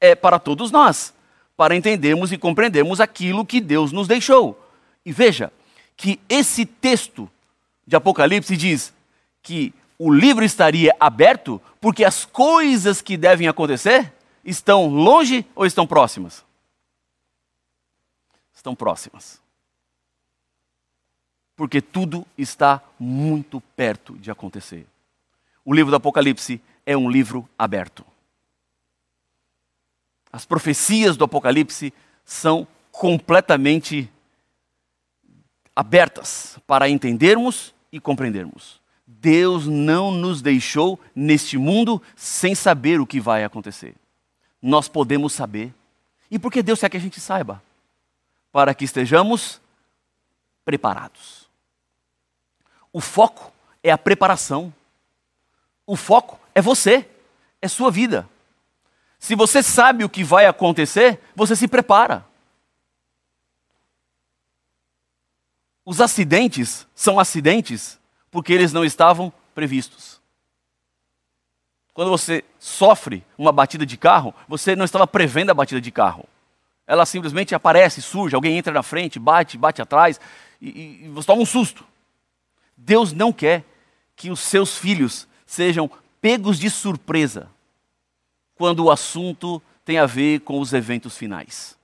é 0.00 0.14
para 0.14 0.38
todos 0.38 0.70
nós, 0.70 1.14
para 1.56 1.76
entendermos 1.76 2.32
e 2.32 2.38
compreendermos 2.38 3.00
aquilo 3.00 3.46
que 3.46 3.60
Deus 3.60 3.92
nos 3.92 4.08
deixou. 4.08 4.58
E 5.04 5.12
veja 5.12 5.52
que 6.02 6.20
esse 6.28 6.66
texto 6.66 7.30
de 7.86 7.94
Apocalipse 7.94 8.56
diz 8.56 8.92
que 9.42 9.72
o 9.98 10.12
livro 10.12 10.44
estaria 10.44 10.94
aberto 10.98 11.60
porque 11.80 12.04
as 12.04 12.24
coisas 12.24 13.00
que 13.00 13.16
devem 13.16 13.46
acontecer 13.46 14.12
estão 14.44 14.88
longe 14.88 15.46
ou 15.54 15.64
estão 15.64 15.86
próximas? 15.86 16.44
Estão 18.52 18.74
próximas. 18.74 19.40
Porque 21.54 21.80
tudo 21.80 22.26
está 22.36 22.82
muito 22.98 23.60
perto 23.76 24.16
de 24.18 24.30
acontecer 24.30 24.86
o 25.64 25.72
livro 25.72 25.90
do 25.90 25.96
Apocalipse 25.96 26.60
é 26.84 26.96
um 26.96 27.08
livro 27.08 27.48
aberto. 27.58 28.04
As 30.32 30.44
profecias 30.44 31.16
do 31.16 31.24
Apocalipse 31.24 31.92
são 32.24 32.66
completamente 32.90 34.10
abertas 35.74 36.58
para 36.66 36.88
entendermos 36.88 37.74
e 37.90 38.00
compreendermos. 38.00 38.80
Deus 39.06 39.66
não 39.66 40.10
nos 40.10 40.40
deixou 40.40 40.98
neste 41.14 41.58
mundo 41.58 42.00
sem 42.16 42.54
saber 42.54 43.00
o 43.00 43.06
que 43.06 43.20
vai 43.20 43.44
acontecer. 43.44 43.94
Nós 44.60 44.88
podemos 44.88 45.32
saber. 45.32 45.72
E 46.30 46.38
por 46.38 46.50
que 46.50 46.62
Deus 46.62 46.80
quer 46.80 46.88
que 46.88 46.96
a 46.96 47.00
gente 47.00 47.20
saiba? 47.20 47.62
Para 48.50 48.74
que 48.74 48.84
estejamos 48.84 49.60
preparados. 50.64 51.48
O 52.92 53.00
foco 53.00 53.52
é 53.82 53.90
a 53.90 53.98
preparação. 53.98 54.72
O 55.86 55.96
foco 55.96 56.38
é 56.54 56.62
você, 56.62 57.08
é 57.60 57.68
sua 57.68 57.90
vida. 57.90 58.28
Se 59.18 59.34
você 59.34 59.62
sabe 59.62 60.04
o 60.04 60.08
que 60.08 60.24
vai 60.24 60.46
acontecer, 60.46 61.20
você 61.34 61.54
se 61.54 61.68
prepara. 61.68 62.24
Os 65.84 66.00
acidentes 66.00 66.86
são 66.94 67.18
acidentes 67.18 67.98
porque 68.30 68.52
eles 68.52 68.72
não 68.72 68.84
estavam 68.84 69.32
previstos. 69.54 70.20
Quando 71.92 72.10
você 72.10 72.42
sofre 72.58 73.24
uma 73.36 73.52
batida 73.52 73.84
de 73.84 73.96
carro, 73.96 74.34
você 74.48 74.74
não 74.74 74.84
estava 74.84 75.06
prevendo 75.06 75.50
a 75.50 75.54
batida 75.54 75.80
de 75.80 75.90
carro. 75.90 76.26
Ela 76.86 77.04
simplesmente 77.04 77.54
aparece, 77.54 78.00
surge, 78.00 78.34
alguém 78.34 78.56
entra 78.56 78.72
na 78.72 78.82
frente, 78.82 79.18
bate, 79.18 79.58
bate 79.58 79.82
atrás 79.82 80.20
e, 80.60 81.04
e 81.04 81.08
você 81.08 81.26
toma 81.26 81.42
um 81.42 81.46
susto. 81.46 81.84
Deus 82.76 83.12
não 83.12 83.32
quer 83.32 83.64
que 84.16 84.30
os 84.30 84.40
seus 84.40 84.76
filhos 84.76 85.28
sejam 85.46 85.90
pegos 86.20 86.58
de 86.58 86.70
surpresa 86.70 87.48
quando 88.54 88.84
o 88.84 88.90
assunto 88.90 89.60
tem 89.84 89.98
a 89.98 90.06
ver 90.06 90.40
com 90.40 90.60
os 90.60 90.72
eventos 90.72 91.16
finais. 91.16 91.76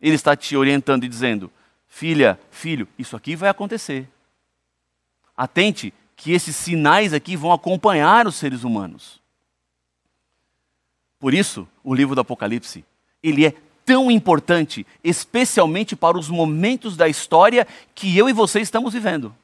Ele 0.00 0.14
está 0.14 0.36
te 0.36 0.56
orientando 0.56 1.04
e 1.04 1.08
dizendo: 1.08 1.50
filha, 1.94 2.38
filho, 2.50 2.88
isso 2.98 3.16
aqui 3.16 3.36
vai 3.36 3.48
acontecer. 3.48 4.08
Atente 5.36 5.92
que 6.16 6.32
esses 6.32 6.56
sinais 6.56 7.12
aqui 7.12 7.36
vão 7.36 7.52
acompanhar 7.52 8.26
os 8.26 8.36
seres 8.36 8.64
humanos. 8.64 9.20
Por 11.18 11.34
isso, 11.34 11.68
o 11.82 11.94
livro 11.94 12.14
do 12.14 12.20
Apocalipse, 12.20 12.84
ele 13.22 13.46
é 13.46 13.54
tão 13.84 14.10
importante, 14.10 14.86
especialmente 15.02 15.94
para 15.94 16.18
os 16.18 16.28
momentos 16.28 16.96
da 16.96 17.08
história 17.08 17.66
que 17.94 18.16
eu 18.16 18.28
e 18.28 18.32
você 18.32 18.60
estamos 18.60 18.92
vivendo 18.92 19.34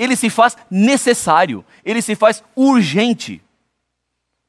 ele 0.00 0.16
se 0.16 0.30
faz 0.30 0.56
necessário, 0.70 1.62
ele 1.84 2.00
se 2.00 2.14
faz 2.14 2.42
urgente, 2.56 3.42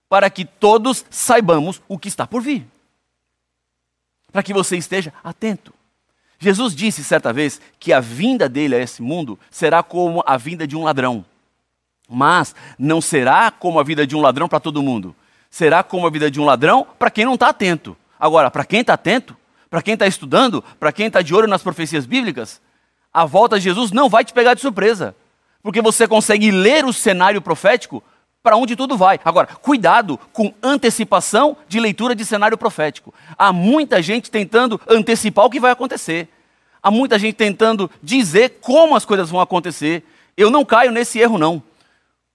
para 0.07 0.29
que 0.29 0.45
todos 0.45 1.05
saibamos 1.09 1.81
o 1.89 1.99
que 1.99 2.07
está 2.07 2.25
por 2.25 2.41
vir. 2.41 2.65
Para 4.31 4.43
que 4.43 4.53
você 4.53 4.77
esteja 4.77 5.13
atento. 5.21 5.73
Jesus 6.41 6.73
disse 6.75 7.03
certa 7.03 7.31
vez 7.31 7.61
que 7.79 7.93
a 7.93 7.99
vinda 7.99 8.49
dele 8.49 8.73
a 8.73 8.79
esse 8.79 8.99
mundo 8.99 9.37
será 9.51 9.83
como 9.83 10.23
a 10.25 10.37
vinda 10.37 10.65
de 10.65 10.75
um 10.75 10.83
ladrão. 10.83 11.23
Mas 12.09 12.55
não 12.79 12.99
será 12.99 13.51
como 13.51 13.79
a 13.79 13.83
vida 13.83 14.07
de 14.07 14.15
um 14.15 14.21
ladrão 14.21 14.49
para 14.49 14.59
todo 14.59 14.81
mundo. 14.81 15.15
Será 15.51 15.83
como 15.83 16.07
a 16.07 16.09
vida 16.09 16.31
de 16.31 16.41
um 16.41 16.45
ladrão 16.45 16.87
para 16.97 17.11
quem 17.11 17.25
não 17.25 17.35
está 17.35 17.49
atento. 17.49 17.95
Agora, 18.19 18.49
para 18.49 18.65
quem 18.65 18.79
está 18.79 18.93
atento, 18.95 19.37
para 19.69 19.83
quem 19.83 19.93
está 19.93 20.07
estudando, 20.07 20.63
para 20.79 20.91
quem 20.91 21.05
está 21.05 21.21
de 21.21 21.35
olho 21.35 21.47
nas 21.47 21.61
profecias 21.61 22.07
bíblicas, 22.07 22.59
a 23.13 23.23
volta 23.23 23.59
de 23.59 23.65
Jesus 23.65 23.91
não 23.91 24.09
vai 24.09 24.25
te 24.25 24.33
pegar 24.33 24.55
de 24.55 24.61
surpresa. 24.61 25.15
Porque 25.61 25.79
você 25.79 26.07
consegue 26.07 26.49
ler 26.49 26.85
o 26.85 26.91
cenário 26.91 27.39
profético 27.39 28.01
para 28.43 28.57
onde 28.57 28.75
tudo 28.75 28.97
vai. 28.97 29.19
Agora, 29.23 29.47
cuidado 29.47 30.19
com 30.33 30.53
antecipação 30.61 31.55
de 31.67 31.79
leitura 31.79 32.15
de 32.15 32.25
cenário 32.25 32.57
profético. 32.57 33.13
Há 33.37 33.53
muita 33.53 34.01
gente 34.01 34.31
tentando 34.31 34.79
antecipar 34.87 35.45
o 35.45 35.49
que 35.49 35.59
vai 35.59 35.71
acontecer. 35.71 36.27
Há 36.81 36.89
muita 36.89 37.19
gente 37.19 37.35
tentando 37.35 37.89
dizer 38.01 38.57
como 38.61 38.95
as 38.95 39.05
coisas 39.05 39.29
vão 39.29 39.39
acontecer. 39.39 40.03
Eu 40.35 40.49
não 40.49 40.65
caio 40.65 40.91
nesse 40.91 41.19
erro, 41.19 41.37
não. 41.37 41.61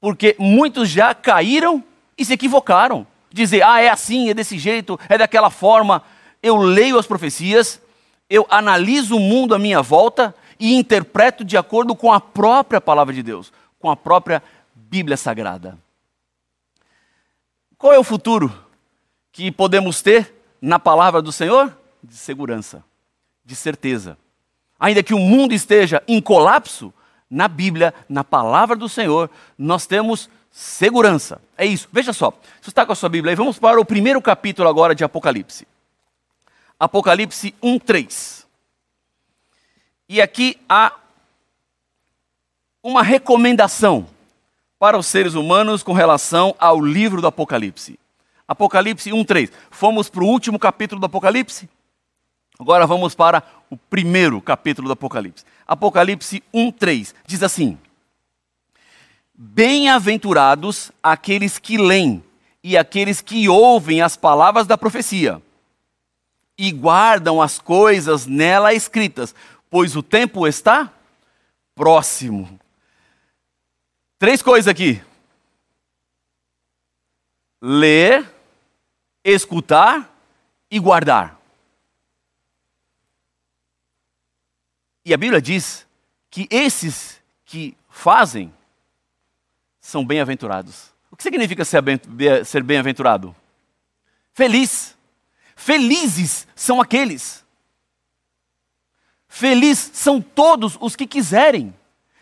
Porque 0.00 0.36
muitos 0.38 0.88
já 0.88 1.14
caíram 1.14 1.82
e 2.16 2.24
se 2.24 2.32
equivocaram. 2.32 3.06
Dizer, 3.32 3.62
ah, 3.62 3.80
é 3.80 3.88
assim, 3.88 4.30
é 4.30 4.34
desse 4.34 4.56
jeito, 4.58 4.98
é 5.08 5.18
daquela 5.18 5.50
forma. 5.50 6.02
Eu 6.42 6.56
leio 6.56 6.98
as 6.98 7.06
profecias, 7.06 7.80
eu 8.30 8.46
analiso 8.48 9.16
o 9.16 9.20
mundo 9.20 9.54
à 9.54 9.58
minha 9.58 9.82
volta 9.82 10.34
e 10.60 10.74
interpreto 10.74 11.44
de 11.44 11.56
acordo 11.56 11.94
com 11.96 12.12
a 12.12 12.20
própria 12.20 12.80
palavra 12.80 13.12
de 13.12 13.22
Deus, 13.22 13.52
com 13.80 13.90
a 13.90 13.96
própria 13.96 14.42
Bíblia 14.74 15.16
Sagrada. 15.16 15.76
Qual 17.78 17.92
é 17.92 17.98
o 17.98 18.04
futuro 18.04 18.52
que 19.30 19.50
podemos 19.52 20.00
ter 20.00 20.34
na 20.60 20.78
palavra 20.78 21.20
do 21.20 21.30
Senhor? 21.30 21.76
De 22.02 22.14
segurança, 22.16 22.82
de 23.44 23.54
certeza. 23.54 24.16
Ainda 24.78 25.02
que 25.02 25.14
o 25.14 25.18
mundo 25.18 25.52
esteja 25.52 26.02
em 26.08 26.20
colapso, 26.20 26.92
na 27.28 27.48
Bíblia, 27.48 27.92
na 28.08 28.22
palavra 28.22 28.76
do 28.76 28.88
Senhor, 28.88 29.28
nós 29.58 29.86
temos 29.86 30.30
segurança. 30.50 31.40
É 31.56 31.66
isso. 31.66 31.88
Veja 31.92 32.12
só, 32.12 32.30
você 32.60 32.70
está 32.70 32.86
com 32.86 32.92
a 32.92 32.96
sua 32.96 33.08
Bíblia 33.08 33.32
aí, 33.32 33.36
vamos 33.36 33.58
para 33.58 33.80
o 33.80 33.84
primeiro 33.84 34.22
capítulo 34.22 34.68
agora 34.68 34.94
de 34.94 35.04
Apocalipse. 35.04 35.66
Apocalipse 36.78 37.54
1, 37.62 37.78
3. 37.78 38.46
E 40.08 40.22
aqui 40.22 40.58
há 40.68 40.92
uma 42.82 43.02
recomendação 43.02 44.06
para 44.78 44.98
os 44.98 45.06
seres 45.06 45.34
humanos 45.34 45.82
com 45.82 45.92
relação 45.92 46.54
ao 46.58 46.80
livro 46.80 47.20
do 47.20 47.26
Apocalipse. 47.26 47.98
Apocalipse 48.46 49.10
1:3. 49.10 49.50
Fomos 49.70 50.08
para 50.08 50.22
o 50.22 50.28
último 50.28 50.58
capítulo 50.58 51.00
do 51.00 51.06
Apocalipse. 51.06 51.68
Agora 52.58 52.86
vamos 52.86 53.14
para 53.14 53.42
o 53.70 53.76
primeiro 53.76 54.40
capítulo 54.40 54.88
do 54.88 54.92
Apocalipse. 54.92 55.44
Apocalipse 55.66 56.42
1:3 56.54 57.14
diz 57.26 57.42
assim: 57.42 57.78
Bem-aventurados 59.34 60.92
aqueles 61.02 61.58
que 61.58 61.76
leem 61.76 62.22
e 62.62 62.76
aqueles 62.76 63.20
que 63.20 63.48
ouvem 63.48 64.00
as 64.00 64.16
palavras 64.16 64.66
da 64.66 64.78
profecia 64.78 65.42
e 66.58 66.72
guardam 66.72 67.42
as 67.42 67.58
coisas 67.58 68.26
nela 68.26 68.72
escritas, 68.72 69.34
pois 69.68 69.94
o 69.94 70.02
tempo 70.02 70.46
está 70.46 70.90
próximo. 71.74 72.58
Três 74.18 74.40
coisas 74.42 74.68
aqui: 74.68 75.02
ler, 77.60 78.32
escutar 79.24 80.10
e 80.70 80.78
guardar. 80.78 81.38
E 85.04 85.14
a 85.14 85.16
Bíblia 85.16 85.40
diz 85.40 85.86
que 86.30 86.48
esses 86.50 87.22
que 87.44 87.76
fazem 87.88 88.52
são 89.80 90.04
bem-aventurados. 90.04 90.92
O 91.10 91.16
que 91.16 91.22
significa 91.22 91.64
ser 91.64 92.62
bem-aventurado? 92.62 93.34
Feliz. 94.32 94.96
Felizes 95.54 96.46
são 96.54 96.80
aqueles. 96.80 97.44
Felizes 99.28 99.90
são 99.94 100.20
todos 100.20 100.76
os 100.80 100.96
que 100.96 101.06
quiserem. 101.06 101.74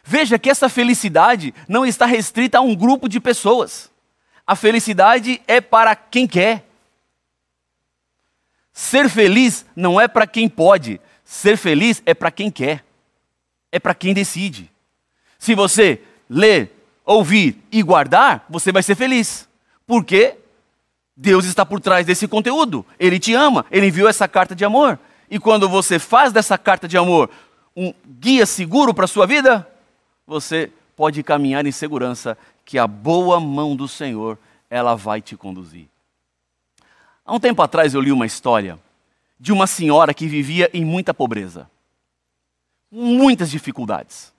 Veja 0.05 0.39
que 0.39 0.51
essa 0.51 0.69
felicidade 0.69 1.55
não 1.67 1.87
está 1.87 2.05
restrita 2.05 2.59
a 2.59 2.61
um 2.61 2.77
grupo 2.77 3.09
de 3.09 3.19
pessoas. 3.19 3.91
A 4.47 4.55
felicidade 4.55 5.41
é 5.49 5.63
para 5.63 5.97
quem 5.97 6.27
quer. 6.27 6.69
Ser 8.71 9.09
feliz 9.09 9.65
não 9.75 9.99
é 9.99 10.07
para 10.07 10.27
quem 10.27 10.49
pode, 10.49 11.01
ser 11.25 11.57
feliz 11.57 12.03
é 12.05 12.13
para 12.13 12.31
quem 12.31 12.51
quer. 12.51 12.85
É 13.73 13.79
para 13.79 13.95
quem 13.95 14.13
decide. 14.13 14.71
Se 15.39 15.55
você 15.55 16.03
ler, 16.29 16.71
ouvir 17.05 17.63
e 17.73 17.83
guardar, 17.83 18.45
você 18.49 18.71
vai 18.71 18.83
ser 18.83 18.95
feliz. 18.95 19.49
Porque 19.87 20.37
Deus 21.17 21.47
está 21.47 21.65
por 21.65 21.81
trás 21.81 22.05
desse 22.05 22.29
conteúdo. 22.29 22.85
Ele 22.99 23.19
te 23.19 23.33
ama, 23.33 23.65
ele 23.71 23.87
enviou 23.87 24.09
essa 24.09 24.29
carta 24.29 24.55
de 24.55 24.65
amor. 24.65 24.99
E 25.31 25.39
quando 25.39 25.67
você 25.69 25.99
faz 25.99 26.31
dessa 26.33 26.59
carta 26.59 26.87
de 26.87 26.99
amor 26.99 27.31
um 27.75 27.93
guia 28.21 28.45
seguro 28.45 28.93
para 28.93 29.07
a 29.07 29.09
sua 29.09 29.27
vida, 29.27 29.67
você 30.27 30.71
pode 30.97 31.23
caminhar 31.23 31.67
em 31.67 31.73
segurança 31.73 32.37
que 32.65 32.79
a 32.79 32.87
boa 32.87 33.39
mão 33.39 33.77
do 33.77 33.87
Senhor, 33.87 34.39
ela 34.71 34.95
vai 34.95 35.21
te 35.21 35.37
conduzir. 35.37 35.87
Há 37.25 37.35
um 37.35 37.41
tempo 37.41 37.63
atrás 37.63 37.95
eu 37.95 38.01
li 38.01 38.13
uma 38.13 38.27
história 38.27 38.79
de 39.39 39.53
uma 39.53 39.67
senhora 39.67 40.15
que 40.15 40.27
vivia 40.27 40.71
em 40.73 40.85
muita 40.85 41.13
pobreza, 41.13 41.69
muitas 42.91 43.51
dificuldades. 43.51 44.33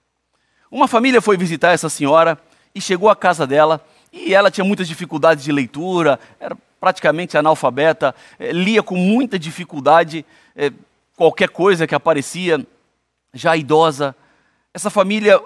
Uma 0.70 0.88
família 0.88 1.20
foi 1.20 1.36
visitar 1.36 1.72
essa 1.72 1.88
senhora 1.88 2.38
e 2.74 2.80
chegou 2.80 3.08
à 3.08 3.16
casa 3.16 3.46
dela 3.46 3.84
e 4.12 4.34
ela 4.34 4.50
tinha 4.50 4.64
muitas 4.64 4.88
dificuldades 4.88 5.44
de 5.44 5.52
leitura, 5.52 6.18
era 6.40 6.56
praticamente 6.80 7.36
analfabeta, 7.36 8.14
eh, 8.38 8.52
lia 8.52 8.82
com 8.82 8.96
muita 8.96 9.38
dificuldade 9.38 10.24
eh, 10.54 10.72
qualquer 11.16 11.48
coisa 11.48 11.86
que 11.86 11.94
aparecia, 11.94 12.64
já 13.32 13.56
idosa. 13.56 14.14
Essa 14.72 14.90
família 14.90 15.40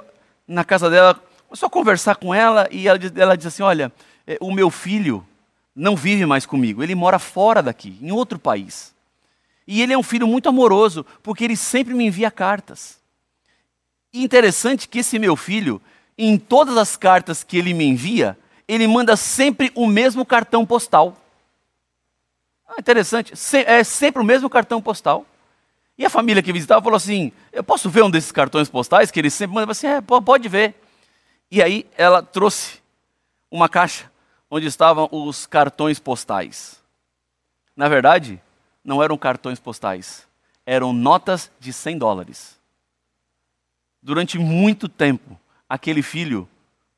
na 0.50 0.64
casa 0.64 0.90
dela, 0.90 1.14
começou 1.46 1.68
a 1.68 1.70
conversar 1.70 2.16
com 2.16 2.34
ela 2.34 2.68
e 2.72 2.88
ela, 2.88 2.98
ela 3.16 3.36
diz 3.36 3.46
assim: 3.46 3.62
Olha, 3.62 3.92
é, 4.26 4.36
o 4.40 4.52
meu 4.52 4.68
filho 4.68 5.24
não 5.74 5.94
vive 5.94 6.26
mais 6.26 6.44
comigo, 6.44 6.82
ele 6.82 6.94
mora 6.94 7.18
fora 7.18 7.62
daqui, 7.62 7.96
em 8.02 8.10
outro 8.10 8.38
país. 8.38 8.92
E 9.66 9.80
ele 9.80 9.92
é 9.92 9.98
um 9.98 10.02
filho 10.02 10.26
muito 10.26 10.48
amoroso, 10.48 11.06
porque 11.22 11.44
ele 11.44 11.56
sempre 11.56 11.94
me 11.94 12.04
envia 12.04 12.30
cartas. 12.30 12.98
E 14.12 14.24
interessante 14.24 14.88
que 14.88 14.98
esse 14.98 15.18
meu 15.18 15.36
filho, 15.36 15.80
em 16.18 16.36
todas 16.36 16.76
as 16.76 16.96
cartas 16.96 17.44
que 17.44 17.56
ele 17.56 17.72
me 17.72 17.84
envia, 17.84 18.36
ele 18.66 18.88
manda 18.88 19.16
sempre 19.16 19.70
o 19.76 19.86
mesmo 19.86 20.26
cartão 20.26 20.66
postal. 20.66 21.16
Ah, 22.66 22.74
interessante, 22.80 23.32
é 23.64 23.84
sempre 23.84 24.20
o 24.20 24.24
mesmo 24.24 24.50
cartão 24.50 24.82
postal. 24.82 25.24
E 26.00 26.06
a 26.06 26.08
família 26.08 26.42
que 26.42 26.50
visitava 26.50 26.80
falou 26.80 26.96
assim: 26.96 27.30
Eu 27.52 27.62
posso 27.62 27.90
ver 27.90 28.02
um 28.02 28.10
desses 28.10 28.32
cartões 28.32 28.70
postais 28.70 29.10
que 29.10 29.20
ele 29.20 29.28
sempre 29.28 29.56
manda? 29.56 29.72
assim: 29.72 29.86
É, 29.86 30.00
pode 30.00 30.48
ver. 30.48 30.74
E 31.50 31.62
aí 31.62 31.86
ela 31.94 32.22
trouxe 32.22 32.80
uma 33.50 33.68
caixa 33.68 34.10
onde 34.50 34.66
estavam 34.66 35.10
os 35.12 35.44
cartões 35.44 35.98
postais. 35.98 36.82
Na 37.76 37.86
verdade, 37.86 38.40
não 38.82 39.02
eram 39.02 39.18
cartões 39.18 39.60
postais, 39.60 40.26
eram 40.64 40.94
notas 40.94 41.50
de 41.60 41.70
100 41.70 41.98
dólares. 41.98 42.58
Durante 44.02 44.38
muito 44.38 44.88
tempo, 44.88 45.38
aquele 45.68 46.00
filho 46.00 46.48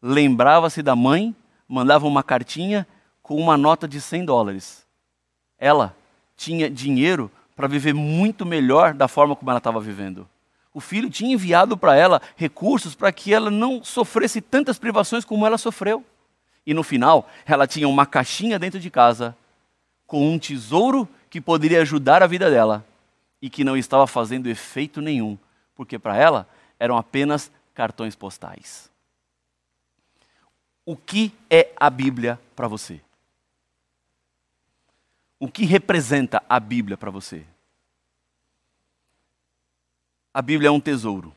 lembrava-se 0.01 0.81
da 0.81 0.95
mãe, 0.95 1.35
mandava 1.67 2.07
uma 2.07 2.23
cartinha 2.23 2.87
com 3.21 3.35
uma 3.35 3.57
nota 3.57 3.89
de 3.89 4.01
100 4.01 4.27
dólares. 4.27 4.87
Ela 5.59 5.93
tinha 6.37 6.71
dinheiro 6.71 7.29
para 7.63 7.69
viver 7.69 7.95
muito 7.95 8.45
melhor 8.45 8.93
da 8.93 9.07
forma 9.07 9.37
como 9.37 9.49
ela 9.49 9.59
estava 9.59 9.79
vivendo. 9.79 10.29
O 10.75 10.81
filho 10.81 11.09
tinha 11.09 11.33
enviado 11.33 11.77
para 11.77 11.95
ela 11.95 12.21
recursos 12.35 12.93
para 12.93 13.13
que 13.13 13.33
ela 13.33 13.53
não 13.53 13.85
sofresse 13.85 14.41
tantas 14.41 14.81
privações 14.81 15.25
como 15.25 15.47
ela 15.47 15.57
sofreu. 15.57 16.05
E 16.67 16.75
no 16.75 16.83
final, 16.83 17.31
ela 17.47 17.65
tinha 17.65 17.87
uma 17.87 18.05
caixinha 18.05 18.59
dentro 18.59 18.81
de 18.81 18.91
casa 18.91 19.37
com 20.09 20.29
um 20.29 20.41
tesouro 20.41 21.09
que 21.31 21.41
poderia 21.41 21.83
ajudar 21.83 22.21
a 22.21 22.27
vida 22.27 22.51
dela 22.51 22.85
e 23.41 23.49
que 23.49 23.63
não 23.63 23.77
estava 23.77 24.09
fazendo 24.09 24.49
efeito 24.49 25.01
nenhum, 25.01 25.39
porque 25.77 26.01
para 26.01 26.17
ela 26.17 26.49
eram 26.81 26.97
apenas 26.97 27.49
cartões 27.73 28.17
postais. 28.17 28.91
O 30.85 30.97
que 30.97 31.33
é 31.49 31.71
a 31.77 31.89
Bíblia 31.89 32.41
para 32.57 32.67
você? 32.67 33.01
O 35.39 35.47
que 35.47 35.65
representa 35.65 36.43
a 36.49 36.59
Bíblia 36.59 36.97
para 36.97 37.09
você? 37.13 37.47
A 40.35 40.41
Bíblia 40.41 40.69
é 40.69 40.71
um 40.71 40.81
tesouro. 40.81 41.33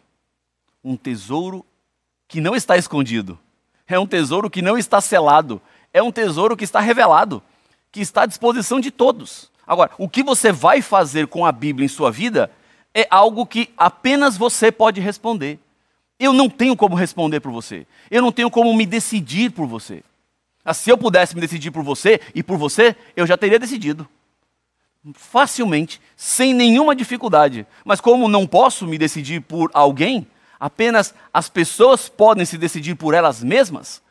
Um 0.84 0.96
tesouro 0.96 1.66
que 2.28 2.40
não 2.40 2.56
está 2.56 2.78
escondido. 2.78 3.38
É 3.88 4.00
um 4.00 4.08
tesouro 4.08 4.50
que 4.50 4.62
não 4.62 4.78
está 4.78 5.02
selado. 5.02 5.62
É 5.94 6.02
um 6.02 6.12
tesouro 6.12 6.56
que 6.58 6.64
está 6.64 6.80
revelado, 6.80 7.42
que 7.92 8.02
está 8.02 8.24
à 8.24 8.26
disposição 8.26 8.80
de 8.80 8.92
todos. 8.92 9.52
Agora, 9.66 9.92
o 9.98 10.08
que 10.08 10.24
você 10.24 10.52
vai 10.52 10.82
fazer 10.82 11.28
com 11.28 11.46
a 11.46 11.52
Bíblia 11.52 11.86
em 11.86 11.90
sua 11.90 12.12
vida 12.12 12.52
é 12.94 13.08
algo 13.10 13.46
que 13.46 13.70
apenas 13.78 14.38
você 14.38 14.72
pode 14.72 15.02
responder. 15.02 15.60
Eu 16.20 16.32
não 16.32 16.50
tenho 16.50 16.76
como 16.76 16.96
responder 16.96 17.40
por 17.40 17.52
você. 17.52 17.86
Eu 18.10 18.22
não 18.22 18.32
tenho 18.32 18.50
como 18.50 18.74
me 18.74 18.86
decidir 18.86 19.52
por 19.52 19.68
você. 19.68 20.04
Ah, 20.64 20.74
se 20.74 20.90
eu 20.90 20.98
pudesse 20.98 21.36
me 21.36 21.42
decidir 21.42 21.72
por 21.72 21.84
você 21.84 22.20
e 22.34 22.42
por 22.42 22.58
você, 22.58 22.96
eu 23.16 23.28
já 23.28 23.38
teria 23.38 23.60
decidido. 23.60 24.08
Facilmente, 25.14 26.02
sem 26.16 26.54
nenhuma 26.54 26.96
dificuldade. 26.96 27.68
Mas 27.84 28.02
como 28.02 28.28
não 28.28 28.48
posso 28.48 28.88
me 28.88 28.98
decidir 28.98 29.42
por 29.42 29.70
alguém, 29.74 30.28
apenas 30.60 31.14
as 31.34 31.48
pessoas 31.48 32.10
podem 32.10 32.46
se 32.46 32.58
decidir 32.58 32.96
por 32.96 33.14
elas 33.14 33.44
mesmas, 33.44 34.02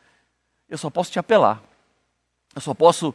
eu 0.69 0.77
só 0.77 0.89
posso 0.89 1.11
te 1.11 1.19
apelar. 1.19 1.61
Eu 2.55 2.61
só 2.61 2.73
posso 2.73 3.13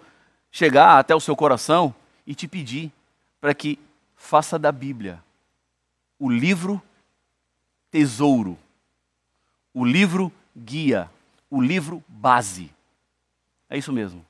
chegar 0.51 0.99
até 0.99 1.15
o 1.15 1.21
seu 1.21 1.35
coração 1.35 1.95
e 2.27 2.35
te 2.35 2.47
pedir 2.47 2.93
para 3.41 3.55
que 3.55 3.79
faça 4.15 4.59
da 4.59 4.71
Bíblia 4.71 5.23
o 6.19 6.29
livro 6.29 6.83
tesouro, 7.91 8.59
o 9.73 9.85
livro 9.85 10.31
guia, 10.55 11.11
o 11.49 11.61
livro 11.63 12.05
base. 12.07 12.71
É 13.71 13.79
isso 13.79 13.91
mesmo. 13.91 14.25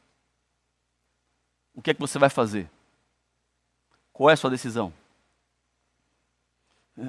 O 1.74 1.82
que 1.82 1.90
é 1.90 1.94
que 1.94 2.00
você 2.00 2.18
vai 2.18 2.30
fazer? 2.30 2.70
Qual 4.20 4.28
é 4.28 4.34
a 4.34 4.36
sua 4.36 4.50
decisão? 4.50 4.92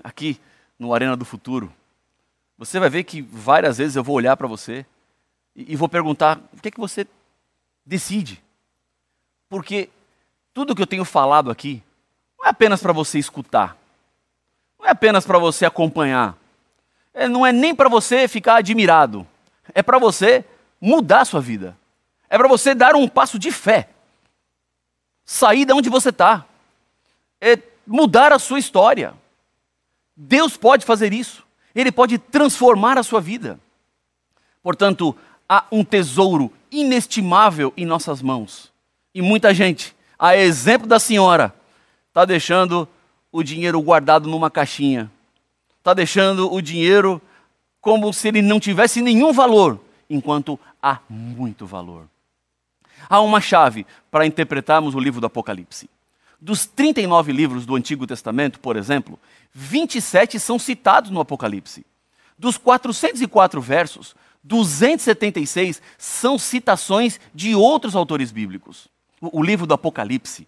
Aqui 0.02 0.40
no 0.80 0.94
Arena 0.94 1.18
do 1.18 1.26
Futuro, 1.26 1.70
você 2.58 2.80
vai 2.80 2.90
ver 2.90 3.04
que 3.04 3.22
várias 3.22 3.80
vezes 3.80 3.98
eu 3.98 4.04
vou 4.04 4.16
olhar 4.16 4.38
para 4.38 4.48
você 4.48 4.86
e, 5.54 5.74
e 5.74 5.76
vou 5.76 5.90
perguntar 5.90 6.40
o 6.54 6.62
que 6.62 6.70
é 6.70 6.72
que 6.72 6.80
você 6.80 7.06
decide. 7.86 8.42
Porque 9.50 9.90
tudo 10.54 10.74
que 10.74 10.82
eu 10.82 10.88
tenho 10.88 11.04
falado 11.04 11.52
aqui 11.52 11.84
não 12.40 12.46
é 12.46 12.50
apenas 12.52 12.82
para 12.82 12.94
você 12.94 13.20
escutar, 13.20 13.76
não 14.80 14.88
é 14.88 14.92
apenas 14.92 15.26
para 15.26 15.38
você 15.38 15.66
acompanhar, 15.66 16.38
é, 17.14 17.28
não 17.28 17.46
é 17.46 17.52
nem 17.52 17.76
para 17.76 17.90
você 17.90 18.26
ficar 18.26 18.56
admirado, 18.56 19.28
é 19.74 19.84
para 19.84 20.00
você 20.00 20.46
mudar 20.80 21.20
a 21.20 21.26
sua 21.26 21.42
vida, 21.42 21.78
é 22.30 22.38
para 22.38 22.48
você 22.48 22.74
dar 22.74 22.96
um 22.96 23.06
passo 23.06 23.38
de 23.38 23.52
fé, 23.52 23.90
sair 25.26 25.66
de 25.66 25.74
onde 25.74 25.90
você 25.90 26.08
está, 26.08 26.48
é 27.42 27.58
mudar 27.86 28.32
a 28.32 28.40
sua 28.40 28.60
história. 28.60 29.14
Deus 30.16 30.56
pode 30.56 30.86
fazer 30.86 31.12
isso, 31.12 31.44
Ele 31.74 31.92
pode 31.92 32.18
transformar 32.18 32.98
a 32.98 33.04
sua 33.04 33.20
vida. 33.20 33.60
Portanto, 34.62 35.16
há 35.50 35.66
um 35.72 35.84
tesouro 35.84 36.54
inestimável 36.72 37.74
em 37.76 37.86
nossas 37.86 38.22
mãos. 38.22 38.72
E 39.14 39.22
muita 39.22 39.54
gente 39.54 39.96
a 40.22 40.38
exemplo 40.38 40.86
da 40.86 41.00
senhora, 41.00 41.52
está 42.10 42.26
deixando 42.26 42.88
o 43.32 43.42
dinheiro 43.42 43.82
guardado 43.82 44.30
numa 44.30 44.52
caixinha, 44.52 45.12
está 45.80 45.96
deixando 45.96 46.54
o 46.54 46.62
dinheiro 46.62 47.20
como 47.82 48.14
se 48.14 48.28
ele 48.28 48.40
não 48.40 48.60
tivesse 48.60 49.02
nenhum 49.02 49.34
valor, 49.34 49.80
enquanto 50.08 50.60
há 50.80 51.00
muito 51.10 51.66
valor. 51.66 52.06
Há 53.10 53.20
uma 53.20 53.42
chave 53.42 53.84
para 54.12 54.24
interpretarmos 54.24 54.94
o 54.94 55.00
livro 55.00 55.20
do 55.20 55.26
Apocalipse. 55.26 55.90
Dos 56.42 56.66
39 56.66 57.32
livros 57.32 57.66
do 57.66 57.76
Antigo 57.76 58.08
Testamento, 58.08 58.60
por 58.60 58.76
exemplo, 58.76 59.20
27 59.54 60.40
são 60.40 60.58
citados 60.58 61.12
no 61.12 61.20
Apocalipse. 61.20 61.86
Dos 62.38 62.58
404 62.58 63.62
versos, 63.62 64.16
276 64.44 65.82
são 65.98 66.40
citações 66.40 67.20
de 67.34 67.54
outros 67.54 67.96
autores 67.96 68.32
bíblicos 68.32 68.90
o 69.22 69.44
livro 69.44 69.68
do 69.68 69.74
Apocalipse, 69.74 70.48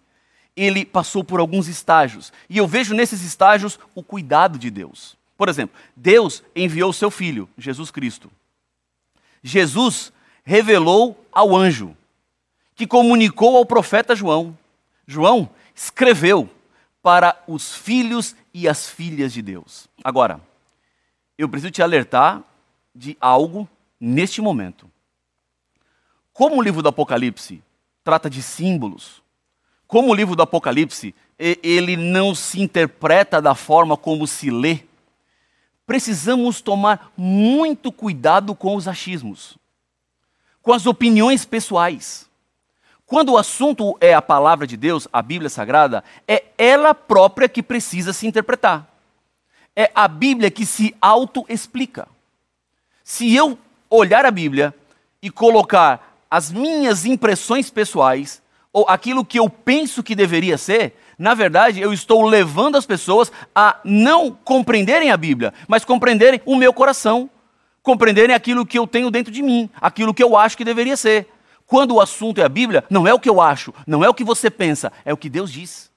ele 0.56 0.84
passou 0.84 1.22
por 1.22 1.40
alguns 1.40 1.68
estágios. 1.68 2.32
E 2.48 2.58
eu 2.58 2.66
vejo 2.66 2.94
nesses 2.94 3.22
estágios 3.22 3.78
o 3.94 4.02
cuidado 4.02 4.58
de 4.58 4.70
Deus. 4.70 5.16
Por 5.36 5.48
exemplo, 5.48 5.76
Deus 5.94 6.42
enviou 6.54 6.92
seu 6.92 7.10
filho, 7.10 7.48
Jesus 7.56 7.90
Cristo. 7.90 8.30
Jesus 9.42 10.12
revelou 10.44 11.24
ao 11.32 11.54
anjo, 11.54 11.96
que 12.74 12.86
comunicou 12.86 13.56
ao 13.56 13.66
profeta 13.66 14.14
João. 14.14 14.56
João 15.06 15.48
escreveu 15.74 16.48
para 17.02 17.42
os 17.46 17.74
filhos 17.74 18.34
e 18.52 18.68
as 18.68 18.88
filhas 18.88 19.32
de 19.32 19.42
Deus. 19.42 19.88
Agora, 20.02 20.40
eu 21.36 21.48
preciso 21.48 21.70
te 21.70 21.82
alertar 21.82 22.42
de 22.94 23.16
algo 23.20 23.68
neste 24.00 24.40
momento. 24.40 24.90
Como 26.32 26.56
o 26.56 26.62
livro 26.62 26.82
do 26.82 26.88
Apocalipse 26.88 27.62
trata 28.04 28.28
de 28.28 28.42
símbolos. 28.42 29.22
Como 29.86 30.10
o 30.10 30.14
livro 30.14 30.36
do 30.36 30.42
Apocalipse, 30.42 31.14
ele 31.38 31.96
não 31.96 32.34
se 32.34 32.60
interpreta 32.60 33.40
da 33.40 33.54
forma 33.54 33.96
como 33.96 34.26
se 34.26 34.50
lê, 34.50 34.80
precisamos 35.86 36.60
tomar 36.60 37.12
muito 37.16 37.90
cuidado 37.90 38.54
com 38.54 38.76
os 38.76 38.88
achismos, 38.88 39.58
com 40.62 40.72
as 40.72 40.86
opiniões 40.86 41.44
pessoais. 41.44 42.28
Quando 43.06 43.32
o 43.32 43.38
assunto 43.38 43.96
é 44.00 44.14
a 44.14 44.22
palavra 44.22 44.66
de 44.66 44.76
Deus, 44.76 45.06
a 45.12 45.20
Bíblia 45.20 45.50
Sagrada, 45.50 46.02
é 46.26 46.44
ela 46.56 46.94
própria 46.94 47.48
que 47.48 47.62
precisa 47.62 48.12
se 48.12 48.26
interpretar. 48.26 48.88
É 49.76 49.90
a 49.94 50.08
Bíblia 50.08 50.50
que 50.50 50.64
se 50.64 50.94
auto-explica. 51.00 52.08
Se 53.02 53.34
eu 53.34 53.58
olhar 53.90 54.24
a 54.24 54.30
Bíblia 54.30 54.74
e 55.20 55.30
colocar 55.30 56.16
as 56.30 56.50
minhas 56.50 57.04
impressões 57.04 57.70
pessoais, 57.70 58.42
ou 58.72 58.86
aquilo 58.88 59.24
que 59.24 59.38
eu 59.38 59.48
penso 59.48 60.02
que 60.02 60.14
deveria 60.14 60.56
ser, 60.56 60.96
na 61.18 61.34
verdade, 61.34 61.80
eu 61.80 61.92
estou 61.92 62.24
levando 62.26 62.76
as 62.76 62.86
pessoas 62.86 63.30
a 63.54 63.78
não 63.84 64.32
compreenderem 64.32 65.10
a 65.10 65.16
Bíblia, 65.16 65.52
mas 65.68 65.84
compreenderem 65.84 66.40
o 66.44 66.56
meu 66.56 66.72
coração, 66.72 67.30
compreenderem 67.82 68.34
aquilo 68.34 68.66
que 68.66 68.78
eu 68.78 68.86
tenho 68.86 69.10
dentro 69.10 69.32
de 69.32 69.42
mim, 69.42 69.68
aquilo 69.80 70.14
que 70.14 70.22
eu 70.22 70.36
acho 70.36 70.56
que 70.56 70.64
deveria 70.64 70.96
ser. 70.96 71.28
Quando 71.74 71.96
o 71.96 72.00
assunto 72.00 72.40
é 72.40 72.44
a 72.44 72.48
Bíblia, 72.48 72.84
não 72.88 73.04
é 73.04 73.12
o 73.12 73.18
que 73.18 73.28
eu 73.28 73.40
acho, 73.40 73.74
não 73.84 74.04
é 74.04 74.08
o 74.08 74.14
que 74.14 74.22
você 74.22 74.48
pensa, 74.48 74.92
é 75.04 75.12
o 75.12 75.16
que 75.16 75.28
Deus 75.28 75.50
diz. 75.50 75.90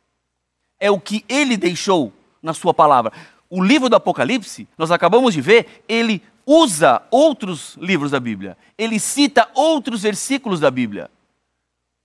É 0.79 0.89
o 0.89 0.99
que 0.99 1.23
ele 1.29 1.55
deixou 1.55 2.11
na 2.41 2.51
sua 2.51 2.73
palavra. 2.73 3.13
O 3.47 3.63
livro 3.63 3.87
do 3.87 3.95
Apocalipse, 3.95 4.67
nós 4.75 4.89
acabamos 4.89 5.35
de 5.35 5.39
ver, 5.39 5.83
ele 5.87 6.23
usa 6.47 7.03
outros 7.11 7.77
livros 7.79 8.09
da 8.09 8.19
Bíblia, 8.19 8.57
ele 8.75 8.97
cita 8.97 9.47
outros 9.53 10.01
versículos 10.01 10.59
da 10.59 10.71
Bíblia. 10.71 11.11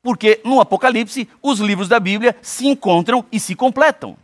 Porque 0.02 0.42
no 0.44 0.60
Apocalipse, 0.60 1.26
os 1.40 1.58
livros 1.58 1.88
da 1.88 1.98
Bíblia 1.98 2.36
se 2.42 2.66
encontram 2.66 3.24
e 3.32 3.40
se 3.40 3.54
completam. 3.54 4.18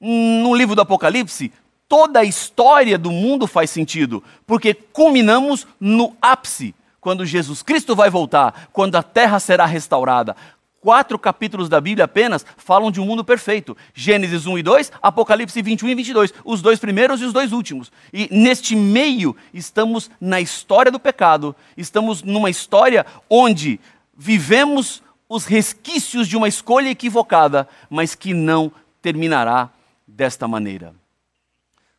No 0.00 0.52
livro 0.56 0.74
do 0.74 0.82
Apocalipse, 0.82 1.52
toda 1.88 2.18
a 2.18 2.24
história 2.24 2.98
do 2.98 3.12
mundo 3.12 3.46
faz 3.46 3.70
sentido, 3.70 4.24
porque 4.44 4.74
culminamos 4.74 5.68
no 5.78 6.16
ápice, 6.20 6.74
quando 7.04 7.26
Jesus 7.26 7.62
Cristo 7.62 7.94
vai 7.94 8.08
voltar, 8.08 8.70
quando 8.72 8.96
a 8.96 9.02
terra 9.02 9.38
será 9.38 9.66
restaurada, 9.66 10.34
quatro 10.80 11.18
capítulos 11.18 11.68
da 11.68 11.78
Bíblia 11.78 12.06
apenas 12.06 12.46
falam 12.56 12.90
de 12.90 12.98
um 12.98 13.04
mundo 13.04 13.22
perfeito. 13.22 13.76
Gênesis 13.92 14.46
1 14.46 14.56
e 14.56 14.62
2, 14.62 14.92
Apocalipse 15.02 15.60
21 15.60 15.90
e 15.90 15.94
22, 15.96 16.34
os 16.42 16.62
dois 16.62 16.78
primeiros 16.78 17.20
e 17.20 17.26
os 17.26 17.32
dois 17.34 17.52
últimos. 17.52 17.92
E 18.10 18.26
neste 18.32 18.74
meio 18.74 19.36
estamos 19.52 20.10
na 20.18 20.40
história 20.40 20.90
do 20.90 20.98
pecado, 20.98 21.54
estamos 21.76 22.22
numa 22.22 22.48
história 22.48 23.04
onde 23.28 23.78
vivemos 24.16 25.02
os 25.28 25.44
resquícios 25.44 26.26
de 26.26 26.38
uma 26.38 26.48
escolha 26.48 26.88
equivocada, 26.88 27.68
mas 27.90 28.14
que 28.14 28.32
não 28.32 28.72
terminará 29.02 29.68
desta 30.08 30.48
maneira. 30.48 30.94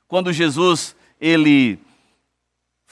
Quando 0.07 0.33
Jesus 0.33 0.95
ele 1.21 1.77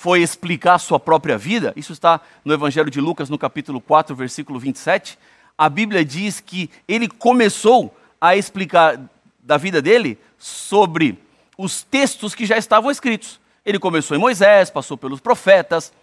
foi 0.04 0.22
explicar 0.22 0.80
sua 0.80 1.00
própria 1.00 1.38
vida, 1.38 1.72
isso 1.78 1.94
está 1.94 2.20
no 2.44 2.54
Evangelho 2.54 2.90
de 2.90 3.00
Lucas, 3.00 3.30
no 3.30 3.38
capítulo 3.38 3.80
4, 3.80 4.14
versículo 4.14 4.60
27, 4.60 5.18
a 5.58 5.70
Bíblia 5.70 6.04
diz 6.04 6.42
que 6.42 6.70
ele 6.86 7.08
começou 7.08 7.98
a 8.20 8.36
explicar 8.36 9.00
da 9.40 9.56
vida 9.56 9.82
dele 9.82 10.20
sobre 10.38 11.18
os 11.58 11.84
textos 11.84 12.36
que 12.36 12.46
já 12.46 12.58
estavam 12.58 12.92
escritos. 12.92 13.40
Ele 13.66 13.80
começou 13.80 14.18
em 14.18 14.20
Moisés, 14.20 14.70
passou 14.70 14.98
pelos 14.98 15.22
profetas, 15.22 15.94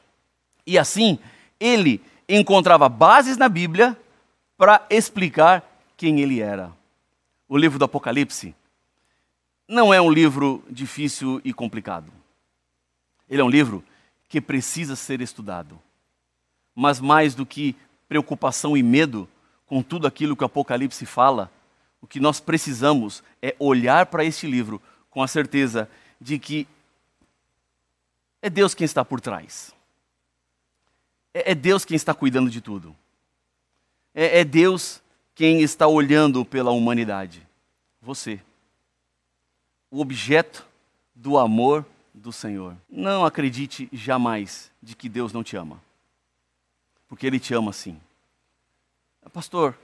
e 0.67 0.79
assim 0.79 1.19
ele 1.61 2.01
encontrava 2.27 2.89
bases 2.89 3.37
na 3.37 3.51
Bíblia 3.51 3.95
para 4.57 4.83
explicar 4.89 5.63
quem 5.99 6.21
ele 6.21 6.41
era. 6.41 6.73
O 7.47 7.55
livro 7.55 7.79
do 7.79 7.85
Apocalipse 7.85 8.55
não 9.69 9.93
é 9.93 10.01
um 10.01 10.11
livro 10.11 10.65
difícil 10.71 11.39
e 11.45 11.53
complicado. 11.53 12.11
Ele 13.29 13.43
é 13.43 13.45
um 13.45 13.51
livro 13.51 13.85
que 14.31 14.41
precisa 14.41 14.95
ser 14.95 15.21
estudado. 15.21 15.79
Mas 16.73 17.01
mais 17.01 17.35
do 17.35 17.45
que 17.45 17.75
preocupação 18.09 18.77
e 18.77 18.83
medo, 18.83 19.29
com 19.67 19.83
tudo 19.83 20.07
aquilo 20.07 20.37
que 20.37 20.45
o 20.45 20.47
Apocalipse 20.47 21.05
fala, 21.05 21.51
o 22.01 22.07
que 22.07 22.21
nós 22.21 22.39
precisamos 22.39 23.25
é 23.43 23.57
olhar 23.59 24.07
para 24.07 24.25
este 24.25 24.47
livro 24.47 24.81
com 25.11 25.21
a 25.21 25.29
certeza 25.29 25.91
de 26.19 26.39
que 26.39 26.67
É 28.41 28.49
Deus 28.49 28.73
quem 28.73 28.87
está 28.87 29.05
por 29.05 29.21
trás. 29.21 29.75
É, 31.35 31.51
é 31.51 31.55
Deus 31.55 31.85
quem 31.85 31.97
está 31.97 32.15
cuidando 32.15 32.49
de 32.49 32.61
tudo. 32.61 32.97
É, 34.15 34.41
é 34.41 34.45
Deus 34.45 35.03
quem 35.35 35.61
está 35.61 35.87
olhando 35.87 36.45
pela 36.45 36.71
humanidade. 36.71 37.47
Você. 38.01 38.41
O 39.91 40.01
objeto 40.01 40.67
do 41.15 41.37
amor 41.37 41.85
do 42.15 42.33
Senhor. 42.33 42.77
Não 42.89 43.25
acredite 43.25 43.89
jamais 43.93 44.71
de 44.83 44.95
que 44.95 45.09
Deus 45.09 45.33
não 45.33 45.43
te 45.43 45.57
ama. 45.57 45.81
Porque 47.09 47.27
Ele 47.27 47.41
te 47.41 47.55
ama 47.55 47.73
sim. 47.73 47.99
Pastor, 49.33 49.77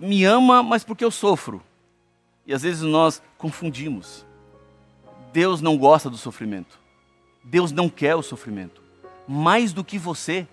me 0.00 0.24
ama, 0.24 0.62
mas 0.62 0.84
porque 0.84 1.04
eu 1.04 1.10
sofro. 1.10 1.62
E 2.46 2.52
às 2.52 2.62
vezes 2.62 2.82
nós 2.82 3.22
confundimos. 3.36 4.24
Deus 5.32 5.60
não 5.60 5.76
gosta 5.76 6.08
do 6.08 6.16
sofrimento. 6.16 6.78
Deus 7.44 7.72
não 7.72 7.88
quer 7.88 8.14
o 8.14 8.22
sofrimento. 8.22 8.82
Mais 9.26 9.72
do 9.72 9.84
que 9.84 9.98
você, 9.98 10.46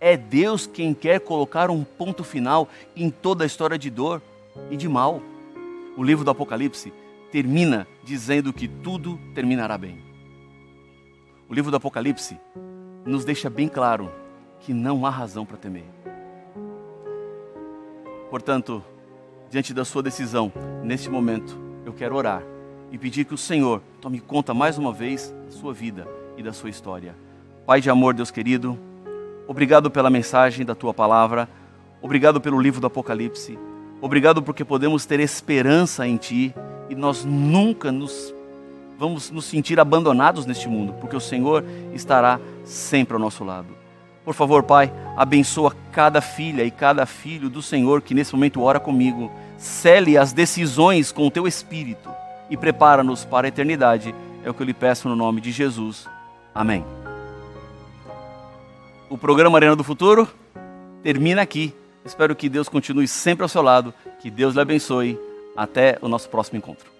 é 0.00 0.16
Deus 0.16 0.66
quem 0.66 0.94
quer 0.94 1.20
colocar 1.20 1.70
um 1.70 1.84
ponto 1.84 2.24
final 2.24 2.68
em 2.96 3.10
toda 3.10 3.44
a 3.44 3.46
história 3.46 3.78
de 3.78 3.90
dor 3.90 4.22
e 4.70 4.76
de 4.76 4.88
mal. 4.88 5.22
O 5.96 6.02
livro 6.02 6.24
do 6.24 6.30
Apocalipse 6.30 6.92
termina 7.30 7.86
dizendo 8.02 8.52
que 8.52 8.66
tudo 8.66 9.20
terminará 9.34 9.76
bem. 9.76 10.09
O 11.50 11.52
livro 11.52 11.68
do 11.68 11.78
Apocalipse 11.78 12.38
nos 13.04 13.24
deixa 13.24 13.50
bem 13.50 13.66
claro 13.66 14.08
que 14.60 14.72
não 14.72 15.04
há 15.04 15.10
razão 15.10 15.44
para 15.44 15.56
temer. 15.56 15.82
Portanto, 18.30 18.84
diante 19.50 19.74
da 19.74 19.84
sua 19.84 20.00
decisão, 20.00 20.52
neste 20.84 21.10
momento, 21.10 21.58
eu 21.84 21.92
quero 21.92 22.14
orar 22.14 22.40
e 22.92 22.96
pedir 22.96 23.24
que 23.24 23.34
o 23.34 23.36
Senhor 23.36 23.82
tome 24.00 24.20
conta 24.20 24.54
mais 24.54 24.78
uma 24.78 24.92
vez 24.92 25.34
da 25.46 25.50
sua 25.50 25.74
vida 25.74 26.06
e 26.36 26.42
da 26.44 26.52
sua 26.52 26.70
história. 26.70 27.16
Pai 27.66 27.80
de 27.80 27.90
amor, 27.90 28.14
Deus 28.14 28.30
querido, 28.30 28.78
obrigado 29.48 29.90
pela 29.90 30.08
mensagem 30.08 30.64
da 30.64 30.76
tua 30.76 30.94
palavra, 30.94 31.48
obrigado 32.00 32.40
pelo 32.40 32.60
livro 32.60 32.80
do 32.80 32.86
Apocalipse, 32.86 33.58
obrigado 34.00 34.40
porque 34.40 34.64
podemos 34.64 35.04
ter 35.04 35.18
esperança 35.18 36.06
em 36.06 36.16
Ti 36.16 36.54
e 36.88 36.94
nós 36.94 37.24
nunca 37.24 37.90
nos 37.90 38.32
vamos 39.00 39.30
nos 39.30 39.46
sentir 39.46 39.80
abandonados 39.80 40.44
neste 40.44 40.68
mundo, 40.68 40.92
porque 41.00 41.16
o 41.16 41.20
Senhor 41.20 41.64
estará 41.94 42.38
sempre 42.64 43.14
ao 43.14 43.18
nosso 43.18 43.42
lado. 43.42 43.68
Por 44.22 44.34
favor, 44.34 44.62
Pai, 44.62 44.92
abençoa 45.16 45.74
cada 45.90 46.20
filha 46.20 46.62
e 46.64 46.70
cada 46.70 47.06
filho 47.06 47.48
do 47.48 47.62
Senhor 47.62 48.02
que 48.02 48.12
nesse 48.12 48.34
momento 48.34 48.62
ora 48.62 48.78
comigo. 48.78 49.32
Cele 49.56 50.18
as 50.18 50.34
decisões 50.34 51.10
com 51.10 51.26
o 51.26 51.30
teu 51.30 51.48
espírito 51.48 52.10
e 52.50 52.58
prepara-nos 52.58 53.24
para 53.24 53.46
a 53.46 53.48
eternidade. 53.48 54.14
É 54.44 54.50
o 54.50 54.54
que 54.54 54.60
eu 54.60 54.66
lhe 54.66 54.74
peço 54.74 55.08
no 55.08 55.16
nome 55.16 55.40
de 55.40 55.50
Jesus. 55.50 56.06
Amém. 56.54 56.84
O 59.08 59.16
programa 59.16 59.56
Arena 59.56 59.74
do 59.74 59.82
Futuro 59.82 60.28
termina 61.02 61.40
aqui. 61.40 61.74
Espero 62.04 62.36
que 62.36 62.50
Deus 62.50 62.68
continue 62.68 63.08
sempre 63.08 63.44
ao 63.44 63.48
seu 63.48 63.62
lado. 63.62 63.94
Que 64.20 64.30
Deus 64.30 64.54
lhe 64.54 64.60
abençoe. 64.60 65.18
Até 65.56 65.98
o 66.02 66.08
nosso 66.08 66.28
próximo 66.28 66.58
encontro. 66.58 66.99